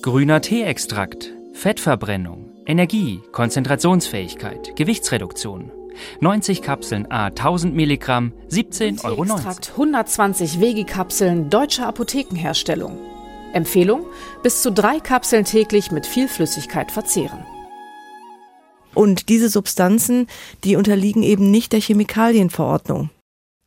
[0.03, 5.70] Grüner Teeextrakt, Fettverbrennung, Energie, Konzentrationsfähigkeit, Gewichtsreduktion.
[6.20, 9.22] 90 Kapseln A 1000 Milligramm, 17,90 Euro.
[9.24, 12.99] Extrakt 120 Wegikapseln deutscher Apothekenherstellung.
[13.53, 14.07] Empfehlung:
[14.43, 17.45] bis zu drei Kapseln täglich mit viel Flüssigkeit verzehren.
[18.95, 20.26] Und diese Substanzen,
[20.64, 23.11] die unterliegen eben nicht der Chemikalienverordnung.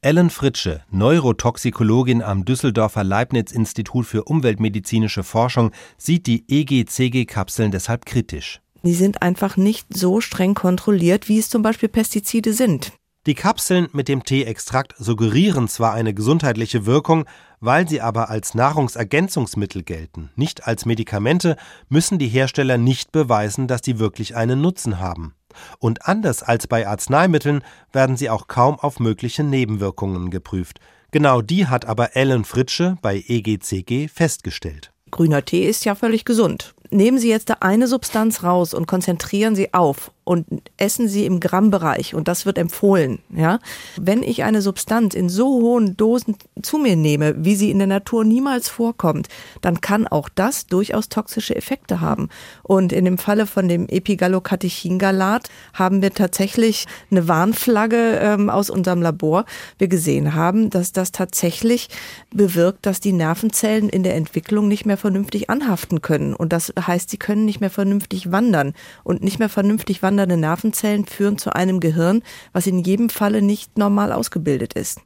[0.01, 8.61] Ellen Fritsche, Neurotoxikologin am Düsseldorfer Leibniz-Institut für umweltmedizinische Forschung, sieht die EGCG-Kapseln deshalb kritisch.
[8.85, 12.93] Die sind einfach nicht so streng kontrolliert, wie es zum Beispiel Pestizide sind.
[13.25, 17.25] Die Kapseln mit dem Teeextrakt suggerieren zwar eine gesundheitliche Wirkung,
[17.59, 21.55] weil sie aber als Nahrungsergänzungsmittel gelten, nicht als Medikamente,
[21.89, 25.33] müssen die Hersteller nicht beweisen, dass sie wirklich einen Nutzen haben.
[25.79, 30.79] Und anders als bei Arzneimitteln werden sie auch kaum auf mögliche Nebenwirkungen geprüft.
[31.09, 34.91] Genau die hat aber Ellen Fritsche bei EGCG festgestellt.
[35.09, 39.55] Grüner Tee ist ja völlig gesund nehmen Sie jetzt da eine Substanz raus und konzentrieren
[39.55, 40.45] Sie auf und
[40.77, 43.19] essen Sie im Grammbereich und das wird empfohlen.
[43.33, 43.59] Ja,
[43.95, 47.87] wenn ich eine Substanz in so hohen Dosen zu mir nehme, wie sie in der
[47.87, 49.27] Natur niemals vorkommt,
[49.61, 52.29] dann kann auch das durchaus toxische Effekte haben.
[52.63, 59.03] Und in dem Falle von dem Epigallocatechingalat haben wir tatsächlich eine Warnflagge ähm, aus unserem
[59.03, 59.45] Labor.
[59.77, 61.89] Wir gesehen haben, dass das tatsächlich
[62.33, 66.33] bewirkt, dass die Nervenzellen in der Entwicklung nicht mehr vernünftig anhaften können.
[66.33, 68.73] Und das heißt, sie können nicht mehr vernünftig wandern
[69.03, 73.41] und nicht mehr vernünftig wandern wandernde Nervenzellen führen zu einem Gehirn, was in jedem Falle
[73.41, 75.01] nicht normal ausgebildet ist.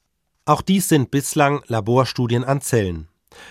[0.46, 3.08] Auch dies sind bislang Laborstudien an Zellen.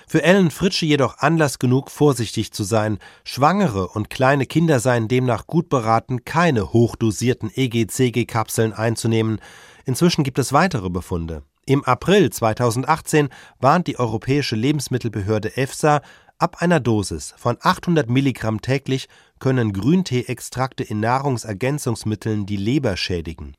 [0.06, 2.98] Für Ellen Fritsche jedoch Anlass genug, vorsichtig zu sein.
[3.24, 9.40] Schwangere und kleine Kinder seien demnach gut beraten, keine hochdosierten EGCG-Kapseln einzunehmen.
[9.84, 11.42] Inzwischen gibt es weitere Befunde.
[11.66, 13.28] Im April 2018
[13.61, 16.02] warnt die Europäische Lebensmittelbehörde EFSA,
[16.39, 19.09] ab einer Dosis von 800 Milligramm täglich
[19.39, 23.55] können Grünteeextrakte in Nahrungsergänzungsmitteln die Leber schädigen.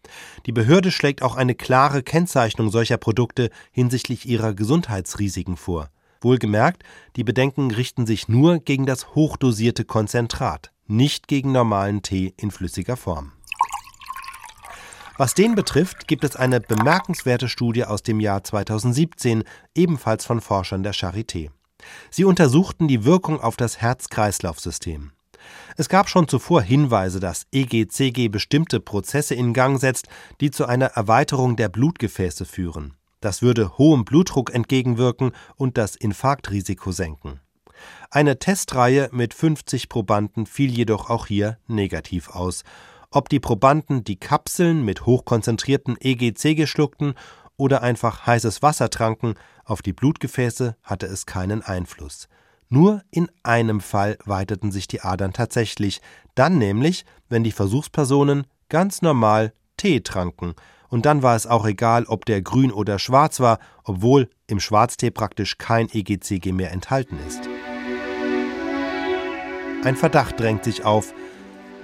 [0.45, 5.89] Die Behörde schlägt auch eine klare Kennzeichnung solcher Produkte hinsichtlich ihrer Gesundheitsrisiken vor.
[6.21, 6.83] Wohlgemerkt,
[7.15, 12.97] die Bedenken richten sich nur gegen das hochdosierte Konzentrat, nicht gegen normalen Tee in flüssiger
[12.97, 13.31] Form.
[15.17, 19.43] Was den betrifft, gibt es eine bemerkenswerte Studie aus dem Jahr 2017,
[19.75, 21.49] ebenfalls von Forschern der Charité.
[22.09, 25.11] Sie untersuchten die Wirkung auf das Herz-Kreislauf-System.
[25.77, 30.07] Es gab schon zuvor Hinweise, dass EGCG bestimmte Prozesse in Gang setzt,
[30.41, 32.95] die zu einer Erweiterung der Blutgefäße führen.
[33.21, 37.41] Das würde hohem Blutdruck entgegenwirken und das Infarktrisiko senken.
[38.11, 42.63] Eine Testreihe mit 50 Probanden fiel jedoch auch hier negativ aus.
[43.11, 47.15] Ob die Probanden die Kapseln mit hochkonzentriertem EGCG schluckten
[47.59, 49.35] oder einfach heißes Wasser tranken,
[49.65, 52.27] auf die Blutgefäße hatte es keinen Einfluss.
[52.69, 56.01] Nur in einem Fall weiteten sich die Adern tatsächlich,
[56.35, 60.55] dann nämlich, wenn die Versuchspersonen ganz normal Tee tranken,
[60.89, 65.11] und dann war es auch egal, ob der grün oder schwarz war, obwohl im Schwarztee
[65.11, 67.47] praktisch kein EGCG mehr enthalten ist.
[69.83, 71.13] Ein Verdacht drängt sich auf,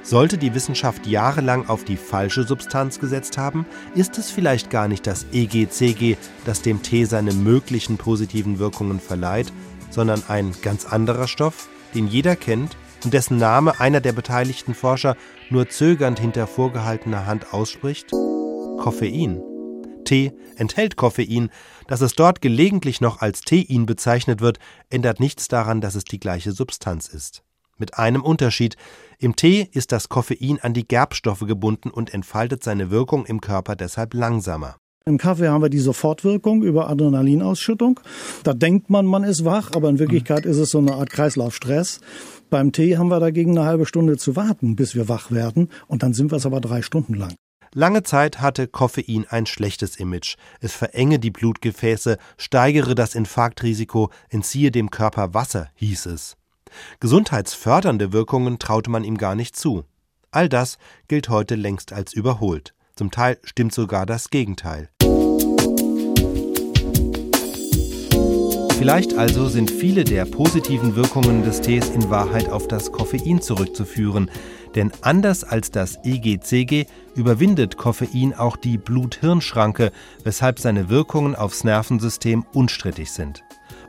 [0.06, 3.66] sollte die Wissenschaft jahrelang auf die falsche Substanz gesetzt haben?
[3.94, 9.52] Ist es vielleicht gar nicht das EGCG, das dem Tee seine möglichen positiven Wirkungen verleiht?
[9.96, 15.16] sondern ein ganz anderer Stoff, den jeder kennt und dessen Name einer der beteiligten Forscher
[15.50, 18.12] nur zögernd hinter vorgehaltener Hand ausspricht?
[18.12, 19.42] Koffein.
[20.04, 21.50] Tee enthält Koffein.
[21.88, 26.20] Dass es dort gelegentlich noch als Tein bezeichnet wird, ändert nichts daran, dass es die
[26.20, 27.44] gleiche Substanz ist.
[27.78, 28.76] Mit einem Unterschied.
[29.20, 33.76] Im Tee ist das Koffein an die Gerbstoffe gebunden und entfaltet seine Wirkung im Körper
[33.76, 34.76] deshalb langsamer.
[35.08, 38.00] Im Kaffee haben wir die Sofortwirkung über Adrenalinausschüttung.
[38.44, 42.02] Da denkt man, man ist wach, aber in Wirklichkeit ist es so eine Art Kreislaufstress.
[42.50, 45.70] Beim Tee haben wir dagegen eine halbe Stunde zu warten, bis wir wach werden.
[45.88, 47.36] Und dann sind wir es aber drei Stunden lang.
[47.74, 50.38] Lange Zeit hatte Koffein ein schlechtes Image.
[50.60, 56.36] Es verenge die Blutgefäße, steigere das Infarktrisiko, entziehe dem Körper Wasser, hieß es.
[57.00, 59.84] Gesundheitsfördernde Wirkungen traute man ihm gar nicht zu.
[60.32, 62.74] All das gilt heute längst als überholt.
[62.96, 64.90] Zum Teil stimmt sogar das Gegenteil.
[68.78, 74.30] Vielleicht also sind viele der positiven Wirkungen des Tees in Wahrheit auf das Koffein zurückzuführen,
[74.76, 76.86] denn anders als das EGCG
[77.16, 79.92] überwindet Koffein auch die Blut-Hirn-Schranke,
[80.24, 83.44] weshalb seine Wirkungen aufs Nervensystem unstrittig sind.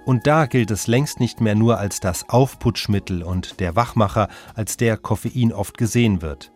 [0.07, 4.77] Und da gilt es längst nicht mehr nur als das Aufputschmittel und der Wachmacher, als
[4.77, 6.53] der Koffein oft gesehen wird.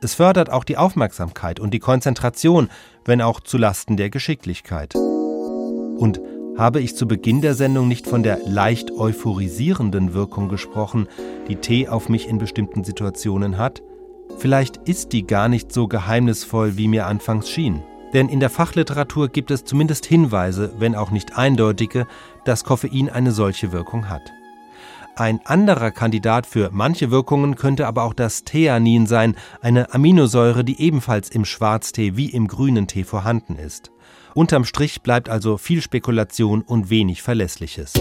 [0.00, 2.70] Es fördert auch die Aufmerksamkeit und die Konzentration,
[3.04, 4.94] wenn auch zu Lasten der Geschicklichkeit.
[4.94, 6.22] Und
[6.56, 11.06] habe ich zu Beginn der Sendung nicht von der leicht euphorisierenden Wirkung gesprochen,
[11.48, 13.82] die Tee auf mich in bestimmten Situationen hat?
[14.38, 17.82] Vielleicht ist die gar nicht so geheimnisvoll, wie mir anfangs schien.
[18.12, 22.06] Denn in der Fachliteratur gibt es zumindest Hinweise, wenn auch nicht eindeutige,
[22.44, 24.32] dass Koffein eine solche Wirkung hat.
[25.18, 30.78] Ein anderer Kandidat für manche Wirkungen könnte aber auch das Theanin sein, eine Aminosäure, die
[30.78, 33.90] ebenfalls im Schwarztee wie im grünen Tee vorhanden ist.
[34.34, 37.94] Unterm Strich bleibt also viel Spekulation und wenig Verlässliches.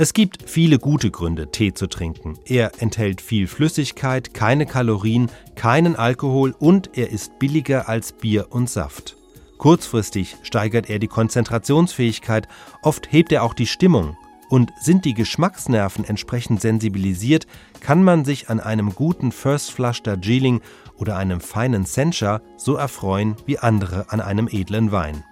[0.00, 2.38] Es gibt viele gute Gründe, Tee zu trinken.
[2.44, 8.70] Er enthält viel Flüssigkeit, keine Kalorien, keinen Alkohol und er ist billiger als Bier und
[8.70, 9.16] Saft.
[9.58, 12.46] Kurzfristig steigert er die Konzentrationsfähigkeit,
[12.82, 14.16] oft hebt er auch die Stimmung.
[14.48, 17.48] Und sind die Geschmacksnerven entsprechend sensibilisiert,
[17.80, 20.60] kann man sich an einem guten First Flush Darjeeling
[20.96, 25.24] oder einem feinen Sencha so erfreuen wie andere an einem edlen Wein.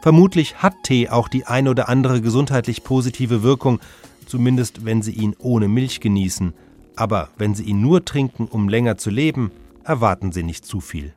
[0.00, 3.80] Vermutlich hat Tee auch die ein oder andere gesundheitlich positive Wirkung,
[4.26, 6.54] zumindest wenn Sie ihn ohne Milch genießen.
[6.96, 9.50] Aber wenn Sie ihn nur trinken, um länger zu leben,
[9.84, 11.14] erwarten Sie nicht zu viel.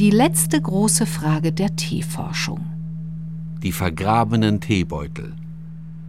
[0.00, 2.60] Die letzte große Frage der Teeforschung.
[3.62, 5.34] Die vergrabenen Teebeutel.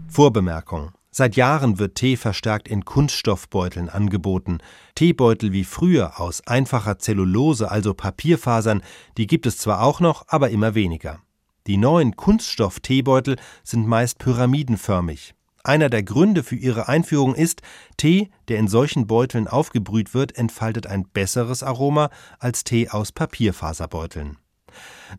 [0.07, 0.91] Vorbemerkung.
[1.13, 4.59] Seit Jahren wird Tee verstärkt in Kunststoffbeuteln angeboten.
[4.95, 8.81] Teebeutel wie früher aus einfacher Zellulose, also Papierfasern,
[9.17, 11.19] die gibt es zwar auch noch, aber immer weniger.
[11.67, 15.35] Die neuen Kunststoff-Teebeutel sind meist pyramidenförmig.
[15.63, 17.61] Einer der Gründe für ihre Einführung ist,
[17.97, 22.09] Tee, der in solchen Beuteln aufgebrüht wird, entfaltet ein besseres Aroma
[22.39, 24.37] als Tee aus Papierfaserbeuteln.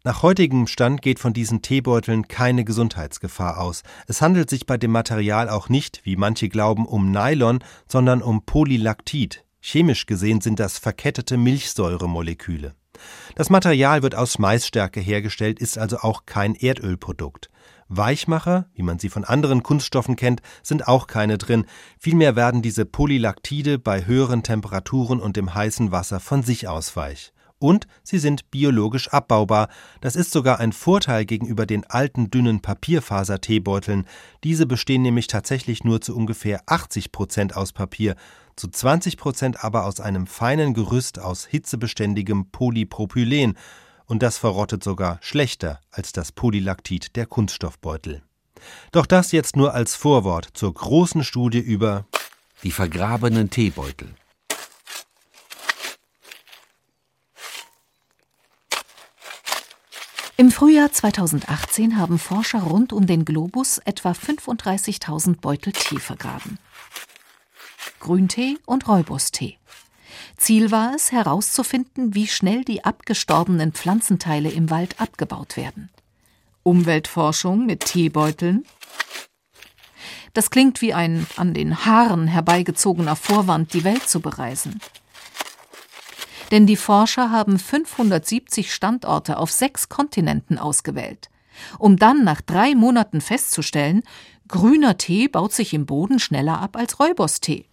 [0.05, 3.82] Nach heutigem Stand geht von diesen Teebeuteln keine Gesundheitsgefahr aus.
[4.07, 8.45] Es handelt sich bei dem Material auch nicht, wie manche glauben, um Nylon, sondern um
[8.45, 9.45] Polylactid.
[9.61, 12.74] Chemisch gesehen sind das verkettete Milchsäuremoleküle.
[13.34, 17.49] Das Material wird aus Maisstärke hergestellt, ist also auch kein Erdölprodukt.
[17.88, 21.66] Weichmacher, wie man sie von anderen Kunststoffen kennt, sind auch keine drin,
[21.99, 27.32] vielmehr werden diese Polylaktide bei höheren Temperaturen und dem heißen Wasser von sich aus weich.
[27.62, 29.68] Und sie sind biologisch abbaubar,
[30.00, 34.04] das ist sogar ein Vorteil gegenüber den alten dünnen Papierfaser-Teebeuteln,
[34.42, 38.16] diese bestehen nämlich tatsächlich nur zu ungefähr 80 Prozent aus Papier,
[38.56, 43.56] zu 20 Prozent aber aus einem feinen Gerüst aus hitzebeständigem Polypropylen,
[44.06, 48.22] und das verrottet sogar schlechter als das Polylactid der Kunststoffbeutel.
[48.90, 52.06] Doch das jetzt nur als Vorwort zur großen Studie über
[52.64, 54.16] die vergrabenen Teebeutel.
[60.43, 66.59] Im Frühjahr 2018 haben Forscher rund um den Globus etwa 35.000 Beutel Tee vergraben.
[68.01, 69.59] Grüntee und Räubustee.
[70.36, 75.90] Ziel war es, herauszufinden, wie schnell die abgestorbenen Pflanzenteile im Wald abgebaut werden.
[76.64, 78.64] Umweltforschung mit Teebeuteln?
[80.34, 84.80] Das klingt wie ein an den Haaren herbeigezogener Vorwand, die Welt zu bereisen.
[86.53, 91.30] Denn die Forscher haben 570 Standorte auf sechs Kontinenten ausgewählt,
[91.78, 94.03] um dann nach drei Monaten festzustellen,
[94.48, 97.64] grüner Tee baut sich im Boden schneller ab als Räuberstee.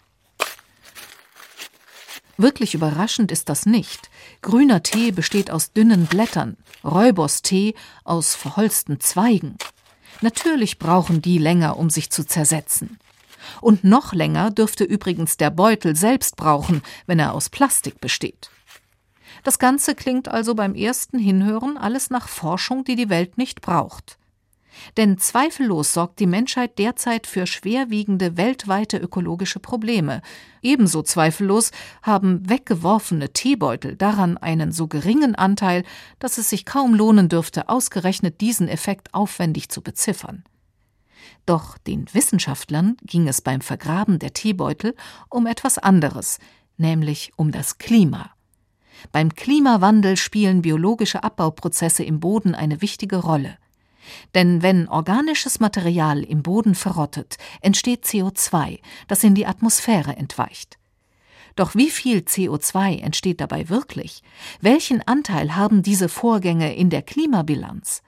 [2.38, 4.10] Wirklich überraschend ist das nicht.
[4.42, 6.56] Grüner Tee besteht aus dünnen Blättern,
[6.86, 7.76] Räubers-Tee
[8.06, 9.58] aus verholzten Zweigen.
[10.22, 12.98] Natürlich brauchen die länger, um sich zu zersetzen.
[13.60, 18.50] Und noch länger dürfte übrigens der Beutel selbst brauchen, wenn er aus Plastik besteht.
[19.44, 24.20] Das Ganze klingt also beim ersten Hinhören alles nach Forschung, die die Welt nicht braucht.
[24.98, 30.22] Denn zweifellos sorgt die Menschheit derzeit für schwerwiegende weltweite ökologische Probleme.
[30.62, 31.72] Ebenso zweifellos
[32.02, 35.84] haben weggeworfene Teebeutel daran einen so geringen Anteil,
[36.20, 40.44] dass es sich kaum lohnen dürfte, ausgerechnet diesen Effekt aufwendig zu beziffern.
[41.46, 44.96] Doch den Wissenschaftlern ging es beim Vergraben der Teebeutel
[45.30, 46.40] um etwas anderes,
[46.78, 48.32] nämlich um das Klima.
[49.12, 53.58] Beim Klimawandel spielen biologische Abbauprozesse im Boden eine wichtige Rolle.
[54.36, 60.78] Denn wenn organisches Material im Boden verrottet, entsteht CO2, das in die Atmosphäre entweicht.
[61.56, 64.24] Doch wie viel CO2 entsteht dabei wirklich?
[64.62, 68.02] Welchen Anteil haben diese Vorgänge in der Klimabilanz?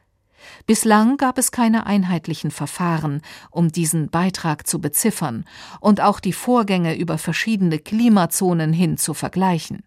[0.65, 3.21] Bislang gab es keine einheitlichen Verfahren,
[3.51, 5.45] um diesen Beitrag zu beziffern
[5.79, 9.83] und auch die Vorgänge über verschiedene Klimazonen hin zu vergleichen.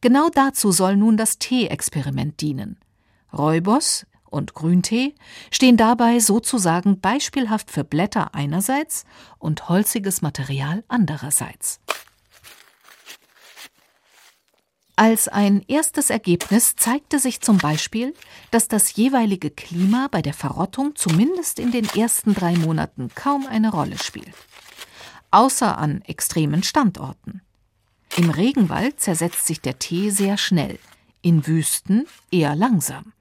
[0.00, 2.78] Genau dazu soll nun das Tee-Experiment dienen.
[3.32, 5.14] Räubers und Grüntee
[5.50, 9.04] stehen dabei sozusagen beispielhaft für Blätter einerseits
[9.38, 11.80] und holziges Material andererseits.
[14.94, 18.14] Als ein erstes Ergebnis zeigte sich zum Beispiel,
[18.50, 23.70] dass das jeweilige Klima bei der Verrottung zumindest in den ersten drei Monaten kaum eine
[23.70, 24.34] Rolle spielt.
[25.30, 27.40] Außer an extremen Standorten.
[28.16, 30.78] Im Regenwald zersetzt sich der Tee sehr schnell,
[31.22, 33.14] in Wüsten eher langsam.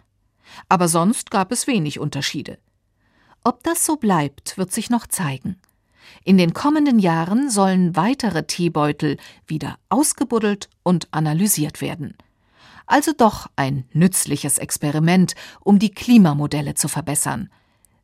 [0.68, 2.58] Aber sonst gab es wenig Unterschiede.
[3.44, 5.56] Ob das so bleibt, wird sich noch zeigen.
[6.26, 9.16] In den kommenden Jahren sollen weitere Teebeutel
[9.48, 12.18] wieder ausgebuddelt und analysiert werden.
[12.86, 17.50] Also doch ein nützliches Experiment, um die Klimamodelle zu verbessern.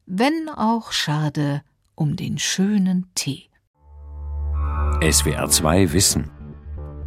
[0.05, 1.63] Wenn auch schade
[1.95, 3.49] um den schönen Tee.
[5.01, 6.36] SWR 2 Wissen